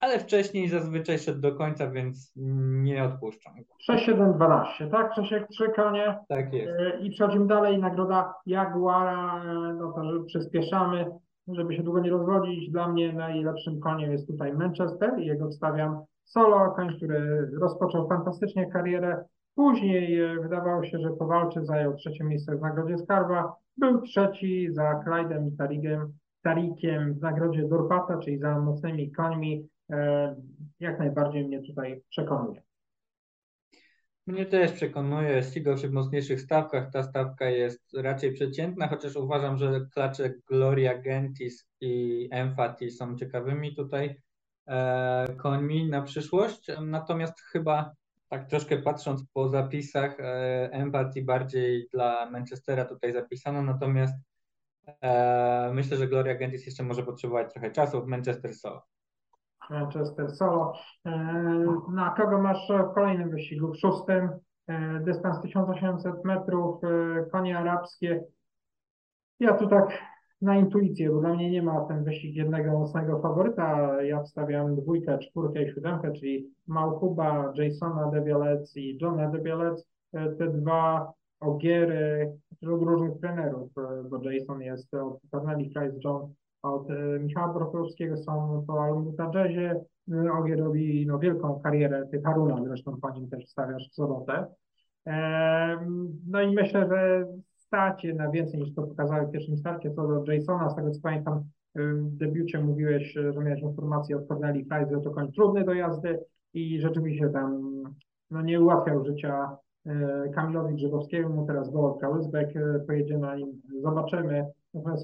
ale 0.01 0.19
wcześniej 0.19 0.69
zazwyczaj 0.69 1.19
szedł 1.19 1.41
do 1.41 1.55
końca, 1.55 1.91
więc 1.91 2.33
nie 2.83 3.05
odpuszczam. 3.05 3.55
6-7-12, 3.91 4.91
tak? 4.91 5.15
Czesiek, 5.15 5.49
trzy 5.49 5.69
konie. 5.77 6.19
Tak 6.29 6.53
jest. 6.53 6.73
E, 6.81 7.01
I 7.01 7.11
przechodzimy 7.11 7.47
dalej. 7.47 7.79
Nagroda 7.79 8.35
Jaguara, 8.47 9.45
e, 9.45 9.75
no 9.75 9.93
to, 9.93 10.13
że 10.13 10.25
przyspieszamy 10.25 11.07
żeby 11.55 11.77
się 11.77 11.83
długo 11.83 12.01
nie 12.01 12.11
rozwodzić, 12.11 12.71
dla 12.71 12.89
mnie 12.89 13.13
najlepszym 13.13 13.81
koniem 13.81 14.13
jest 14.13 14.27
tutaj 14.27 14.53
Manchester 14.53 15.19
i 15.19 15.27
jego 15.27 15.49
wstawiam 15.49 16.01
solo, 16.25 16.71
koń, 16.71 16.97
który 16.97 17.51
rozpoczął 17.61 18.09
fantastycznie 18.09 18.71
karierę. 18.71 19.25
Później 19.55 20.21
e, 20.21 20.41
wydawało 20.41 20.85
się, 20.85 20.99
że 20.99 21.11
powalczy, 21.11 21.65
zajął 21.65 21.95
trzecie 21.95 22.25
miejsce 22.25 22.57
w 22.57 22.61
nagrodzie 22.61 22.99
Skarba. 22.99 23.55
Był 23.77 24.01
trzeci 24.01 24.69
za 24.73 25.03
Clyde'em 25.07 25.49
i 25.49 25.57
Tarigiem, 25.57 26.13
Tarikiem 26.43 27.15
w 27.15 27.21
nagrodzie 27.21 27.69
Dorpata, 27.69 28.19
czyli 28.19 28.39
za 28.39 28.59
mocnymi 28.59 29.13
końmi. 29.13 29.69
E, 29.91 30.37
jak 30.81 30.99
najbardziej 30.99 31.47
mnie 31.47 31.63
tutaj 31.63 32.03
przekonuje. 32.09 32.68
Mnie 34.29 34.47
też 34.47 34.73
przekonuje, 34.73 35.43
się 35.77 35.89
w 35.89 35.93
mocniejszych 35.93 36.41
stawkach. 36.41 36.91
Ta 36.93 37.03
stawka 37.03 37.51
jest 37.51 37.95
raczej 37.95 38.33
przeciętna, 38.33 38.89
chociaż 38.89 39.17
uważam, 39.17 39.57
że 39.57 39.87
klacze 39.95 40.35
Gloria 40.47 40.99
Gentis 40.99 41.69
i 41.81 42.29
Emphaty 42.33 42.91
są 42.91 43.17
ciekawymi 43.17 43.75
tutaj 43.75 44.21
e, 44.67 45.27
końmi 45.37 45.89
na 45.89 46.03
przyszłość. 46.03 46.67
Natomiast 46.83 47.41
chyba 47.41 47.93
tak 48.29 48.51
troszkę 48.51 48.79
patrząc 48.79 49.25
po 49.33 49.49
zapisach, 49.49 50.21
e, 50.21 50.71
Empathy 50.73 51.23
bardziej 51.23 51.89
dla 51.93 52.31
Manchestera 52.31 52.85
tutaj 52.85 53.13
zapisano, 53.13 53.63
natomiast 53.63 54.15
e, 55.03 55.71
myślę, 55.75 55.97
że 55.97 56.09
Gloria 56.09 56.35
Gentis 56.35 56.67
jeszcze 56.67 56.83
może 56.83 57.03
potrzebować 57.03 57.53
trochę 57.53 57.71
czasu 57.71 58.03
w 58.03 58.07
Manchester 58.07 58.55
Solo. 58.55 58.98
Manchester 59.71 60.31
Solo. 60.31 60.73
E, 61.07 61.11
na 61.93 62.11
kogo 62.11 62.39
masz 62.39 62.73
w 62.91 62.95
kolejnym 62.95 63.31
wyścigu? 63.31 63.73
W 63.73 63.77
szóstym, 63.77 64.31
e, 64.67 65.01
dystans 65.01 65.41
1800 65.41 66.25
metrów, 66.25 66.85
e, 66.85 66.89
konie 67.33 67.59
arabskie. 67.59 68.25
Ja 69.41 69.55
tu 69.55 69.69
tak 69.69 69.99
na 70.43 70.57
intuicję, 70.57 71.11
bo 71.11 71.21
dla 71.21 71.35
mnie 71.35 71.51
nie 71.51 71.63
ma 71.63 71.85
ten 71.85 72.05
wyścig 72.05 72.37
jednego 72.37 72.79
mocnego 72.79 73.21
faworyta. 73.21 74.03
Ja 74.03 74.23
wstawiam 74.23 74.77
dwójkę, 74.77 75.19
czwórkę 75.19 75.63
i 75.63 75.75
siódemkę, 75.75 76.13
czyli 76.13 76.51
Małkuba, 76.67 77.53
Jasona 77.55 78.11
Debielec 78.11 78.77
i 78.77 78.99
Johna 79.01 79.31
Debielec. 79.31 79.85
Te 80.13 80.49
dwa 80.49 81.13
ogiery 81.41 82.33
różnych 82.63 83.21
trenerów, 83.21 83.71
bo 84.11 84.31
Jason 84.31 84.61
jest 84.61 84.95
od 84.95 85.21
Corneli 85.31 85.71
Price 85.71 85.97
John 86.05 86.35
od 86.63 86.91
e, 86.91 87.19
Michała 87.19 87.55
Brokowskiego 87.55 88.17
są 88.17 88.65
po 88.67 88.85
Almuta 88.85 89.31
Jazzie. 89.35 89.81
E, 90.13 90.33
Ogier 90.33 90.59
robi 90.59 91.07
no, 91.07 91.19
wielką 91.19 91.61
karierę, 91.61 92.07
ty 92.11 92.23
Haruna 92.23 92.65
zresztą 92.65 92.97
po 93.01 93.11
nim 93.11 93.29
też 93.29 93.45
wstawiasz 93.45 93.89
w 93.91 93.95
sobotę. 93.95 94.47
E, 95.07 95.87
no 96.27 96.43
i 96.43 96.55
myślę, 96.55 96.89
że 96.89 97.27
stacie 97.57 98.15
na 98.15 98.31
więcej 98.31 98.61
niż 98.61 98.75
to 98.75 98.83
pokazały 98.83 99.27
w 99.27 99.31
pierwszym 99.31 99.57
starcie 99.57 99.91
co 99.91 100.23
do 100.23 100.33
Jasona, 100.33 100.71
z 100.71 100.77
tego 100.77 100.91
co 100.91 101.01
pamiętam 101.03 101.45
w 101.75 102.17
debiucie 102.17 102.59
mówiłeś, 102.59 103.13
że 103.13 103.33
miałeś 103.33 103.63
informację 103.63 104.17
od 104.17 104.27
Corneli 104.29 104.65
Price, 104.65 104.91
że 104.91 105.01
to 105.01 105.11
koń 105.11 105.33
trudny 105.33 105.65
do 105.65 105.75
jazdy 105.75 106.21
i 106.55 106.81
rzeczywiście 106.81 107.29
tam 107.29 107.63
no, 108.31 108.43
nie 108.43 108.61
ułatwiał 108.61 109.05
życia 109.05 109.57
Kamilowi 110.35 110.75
Grzybowskiemu, 110.75 111.47
teraz 111.47 111.71
Gołod 111.71 112.01
Kałysbek 112.01 112.55
pojedzie 112.87 113.19
na 113.19 113.37
nim, 113.37 113.63
zobaczymy. 113.83 114.47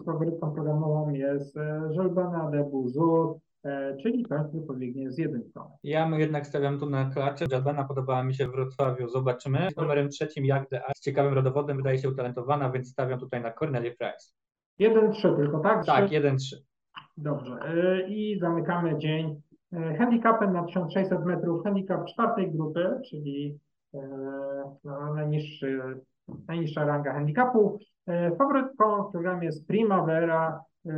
Faworytką 0.06 0.50
programową 0.50 1.10
jest 1.10 1.56
e, 1.56 1.90
Żelbana 1.94 2.50
de 2.50 2.64
Buzur, 2.64 3.36
e, 3.64 3.96
czyli 3.96 4.24
który 4.24 4.66
pobiegnie 4.66 5.12
z 5.12 5.18
jedynką. 5.18 5.60
Ja 5.82 6.18
jednak 6.18 6.46
stawiam 6.46 6.78
tu 6.78 6.90
na 6.90 7.10
klacze. 7.10 7.46
Żelbana 7.50 7.84
podobała 7.84 8.24
mi 8.24 8.34
się 8.34 8.48
w 8.48 8.50
Wrocławiu, 8.50 9.08
zobaczymy. 9.08 9.68
Z 9.70 9.76
numerem 9.76 10.08
trzecim 10.08 10.44
Jagdę 10.44 10.82
z 10.96 11.00
ciekawym 11.00 11.34
rodowodem, 11.34 11.76
wydaje 11.76 11.98
się 11.98 12.08
utalentowana, 12.08 12.70
więc 12.70 12.88
stawiam 12.88 13.20
tutaj 13.20 13.42
na 13.42 13.52
Cornelia 13.52 13.90
Price. 13.98 14.34
1-3 14.80 15.36
tylko, 15.36 15.58
tak? 15.58 15.86
Tak, 15.86 16.10
1-3. 16.10 16.36
Dobrze. 17.16 17.58
E, 17.64 18.08
I 18.08 18.38
zamykamy 18.38 18.98
dzień 18.98 19.42
handicapem 19.98 20.52
na 20.52 20.64
1600 20.64 21.24
metrów, 21.24 21.64
handicap 21.64 22.04
czwartej 22.06 22.52
grupy, 22.52 23.00
czyli 23.10 23.58
no, 24.84 25.14
najniższy, 25.14 25.80
najniższa 26.48 26.84
ranga 26.84 27.12
handicapu. 27.12 27.78
E, 28.06 28.36
faworytką 28.36 29.02
w 29.02 29.12
programie 29.12 29.46
jest 29.46 29.66
Primavera. 29.66 30.64
E, 30.86 30.90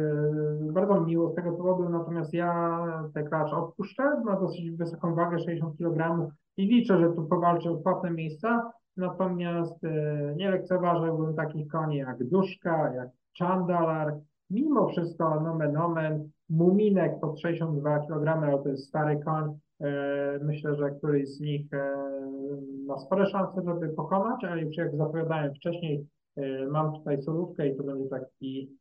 bardzo 0.73 1.01
miło 1.01 1.31
z 1.31 1.35
tego 1.35 1.53
powodu, 1.53 1.89
natomiast 1.89 2.35
ja 2.35 2.79
te 3.15 3.23
klacz 3.23 3.53
odpuszczę, 3.53 4.21
ma 4.25 4.41
dosyć 4.41 4.71
wysoką 4.71 5.15
wagę, 5.15 5.39
60 5.39 5.79
kg 5.79 6.31
i 6.57 6.67
liczę, 6.67 6.99
że 6.99 7.13
tu 7.13 7.25
powalczy 7.25 7.71
o 7.71 7.77
płatne 7.77 8.11
miejsca. 8.11 8.73
Natomiast 8.97 9.85
e, 9.85 10.35
nie 10.37 10.51
lekceważyłbym 10.51 11.35
takich 11.35 11.69
koni 11.69 11.97
jak 11.97 12.25
Duszka, 12.25 12.95
jak 12.95 13.09
Chandalar. 13.39 14.15
Mimo 14.51 14.89
wszystko 14.89 15.41
nomen 15.41 15.77
omen, 15.77 16.31
Muminek 16.51 17.21
pod 17.21 17.41
62 17.41 17.99
kg, 17.99 18.45
ale 18.45 18.63
to 18.63 18.69
jest 18.69 18.89
stary 18.89 19.21
koń. 19.25 19.59
Myślę, 20.43 20.75
że 20.75 20.91
któryś 20.91 21.29
z 21.29 21.41
nich 21.41 21.67
ma 22.87 22.99
spore 22.99 23.27
szanse, 23.27 23.63
żeby 23.65 23.89
pokonać, 23.89 24.45
ale 24.45 24.63
już 24.63 24.77
jak 24.77 24.97
zapowiadałem 24.97 25.55
wcześniej, 25.55 26.07
mam 26.71 26.93
tutaj 26.93 27.23
solówkę 27.23 27.69
i 27.69 27.77
to 27.77 27.83
będzie 27.83 28.09
taki 28.09 28.77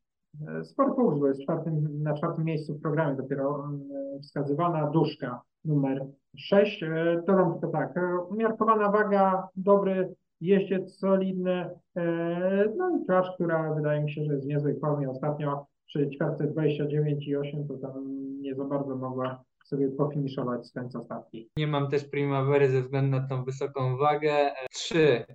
e, 0.48 0.64
spory 0.64 0.94
punkt, 0.94 1.20
bo 1.20 1.28
jest 1.28 1.42
czwartym, 1.44 2.04
na 2.04 2.14
czwartym 2.14 2.46
miejscu 2.46 2.74
w 2.74 2.82
programie 2.82 3.16
dopiero 3.18 3.70
e, 4.16 4.20
wskazywana 4.20 4.90
duszka 4.92 5.42
numer 5.66 6.06
6. 6.38 6.84
Dodam 7.28 7.52
tylko 7.52 7.68
tak, 7.68 7.98
e, 7.98 8.20
umiarkowana 8.30 8.92
waga, 8.92 9.48
dobry 9.56 10.16
jeździec, 10.42 10.98
solidny, 10.98 11.70
e, 11.96 12.74
no 12.78 12.98
i 12.98 13.06
klacz, 13.06 13.36
która 13.36 13.74
wydaje 13.74 14.04
mi 14.04 14.12
się, 14.12 14.26
że 14.26 14.34
jest 14.34 14.46
w 14.46 14.50
niezłej 14.50 14.80
formie 14.80 15.10
ostatnio 15.10 15.66
przy 15.86 16.10
ćwiartce 16.10 16.48
29 16.48 17.28
i 17.28 17.36
8, 17.36 17.68
to 17.68 17.78
tam 17.78 18.04
nie 18.42 18.56
za 18.56 18.64
bardzo 18.64 18.96
mogła 18.96 19.44
sobie 19.66 19.90
pofiniszować 19.90 20.68
z 20.68 20.74
końca 20.74 21.02
statki. 21.02 21.50
Nie 21.58 21.68
mam 21.68 21.90
też 21.90 22.06
Primavery 22.06 22.70
ze 22.70 22.82
względu 22.82 23.12
na 23.12 23.28
tą 23.28 23.44
wysoką 23.44 23.98
wagę. 23.98 24.52
3, 24.72 25.26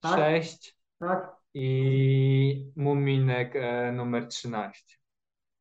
Tak? 0.00 0.18
6 0.18 0.76
Tak? 1.02 1.36
i 1.54 2.72
Muminek 2.76 3.56
e, 3.56 3.92
numer 3.92 4.28
13. 4.28 4.96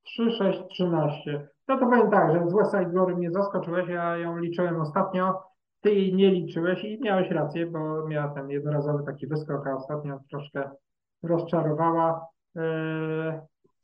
3, 0.03 0.31
6, 0.31 0.59
13. 0.69 1.47
No 1.67 1.77
to 1.79 1.85
powiem 1.85 2.11
tak, 2.11 2.33
że 2.33 2.49
z 2.49 2.53
West 2.53 2.71
Side 2.71 2.85
Glory 2.85 3.15
mnie 3.15 3.31
zaskoczyłeś, 3.31 3.89
ja 3.89 4.17
ją 4.17 4.37
liczyłem 4.37 4.81
ostatnio, 4.81 5.43
ty 5.81 5.93
jej 5.93 6.15
nie 6.15 6.31
liczyłeś 6.31 6.83
i 6.83 7.01
miałeś 7.01 7.29
rację, 7.29 7.65
bo 7.65 8.07
miała 8.07 8.35
ten 8.35 8.49
jednorazowy 8.49 9.03
taki 9.05 9.27
wyskok, 9.27 9.67
a 9.67 9.75
ostatnio 9.75 10.19
troszkę 10.29 10.69
rozczarowała. 11.23 12.27
Eee, 12.55 13.39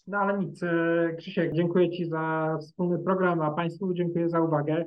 No 0.07 0.17
ale 0.17 0.37
nic, 0.37 0.63
eee, 0.63 1.15
Krzysiek, 1.17 1.53
dziękuję 1.53 1.89
Ci 1.89 2.05
za 2.05 2.57
wspólny 2.61 2.99
program, 2.99 3.41
a 3.41 3.51
Państwu 3.51 3.93
dziękuję 3.93 4.29
za 4.29 4.41
uwagę. 4.41 4.85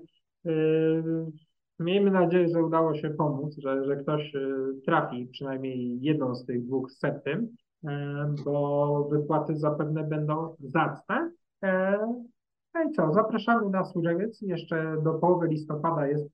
Miejmy 1.81 2.11
nadzieję, 2.11 2.49
że 2.49 2.65
udało 2.65 2.95
się 2.95 3.11
pomóc, 3.11 3.57
że, 3.59 3.85
że 3.85 3.97
ktoś 3.97 4.35
eee, 4.35 4.83
trafi 4.87 5.27
przynajmniej 5.27 6.01
jedną 6.01 6.35
z 6.35 6.47
tych 6.47 6.67
dwóch 6.67 6.93
septym, 6.93 7.49
eee, 7.85 8.35
bo 8.45 9.09
wypłaty 9.11 9.57
zapewne 9.57 10.05
będą 10.05 10.57
zacne. 10.61 11.31
Eee, 11.63 11.99
No 12.75 12.83
i 12.83 12.93
co, 12.93 13.13
zapraszamy 13.13 13.71
na 13.71 13.85
Służewiec. 13.85 14.43
Jeszcze 14.43 14.97
do 15.03 15.15
połowy 15.15 15.49
listopada 15.49 16.07
jest 16.07 16.31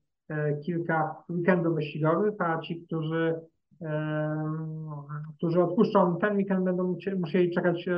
kilka 0.65 1.23
weekendów 1.29 1.75
wyścigowych, 1.75 2.33
a 2.39 2.59
ci, 2.59 2.81
którzy, 2.81 3.35
którzy 5.37 5.63
odpuszczą 5.63 6.17
ten 6.17 6.35
weekend, 6.35 6.65
będą 6.65 6.95
musieli 7.19 7.51
czekać 7.51 7.87
e, 7.87 7.93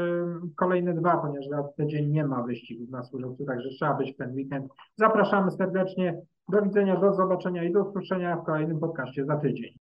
kolejne 0.55 0.93
dwa, 0.93 1.17
ponieważ 1.17 1.47
za 1.47 1.63
tydzień 1.63 2.11
nie 2.11 2.25
ma 2.25 2.43
wyścigów 2.43 2.89
na 2.89 3.03
Służewcu, 3.03 3.45
także 3.45 3.69
trzeba 3.69 3.93
być 3.93 4.13
w 4.13 4.17
ten 4.17 4.33
weekend. 4.33 4.71
Zapraszamy 4.95 5.51
serdecznie. 5.51 6.21
Do 6.51 6.61
widzenia, 6.61 6.99
do 6.99 7.13
zobaczenia 7.13 7.63
i 7.63 7.73
do 7.73 7.83
usłyszenia 7.83 8.37
w 8.37 8.43
kolejnym 8.43 8.79
podcaście 8.79 9.25
za 9.25 9.37
tydzień. 9.37 9.73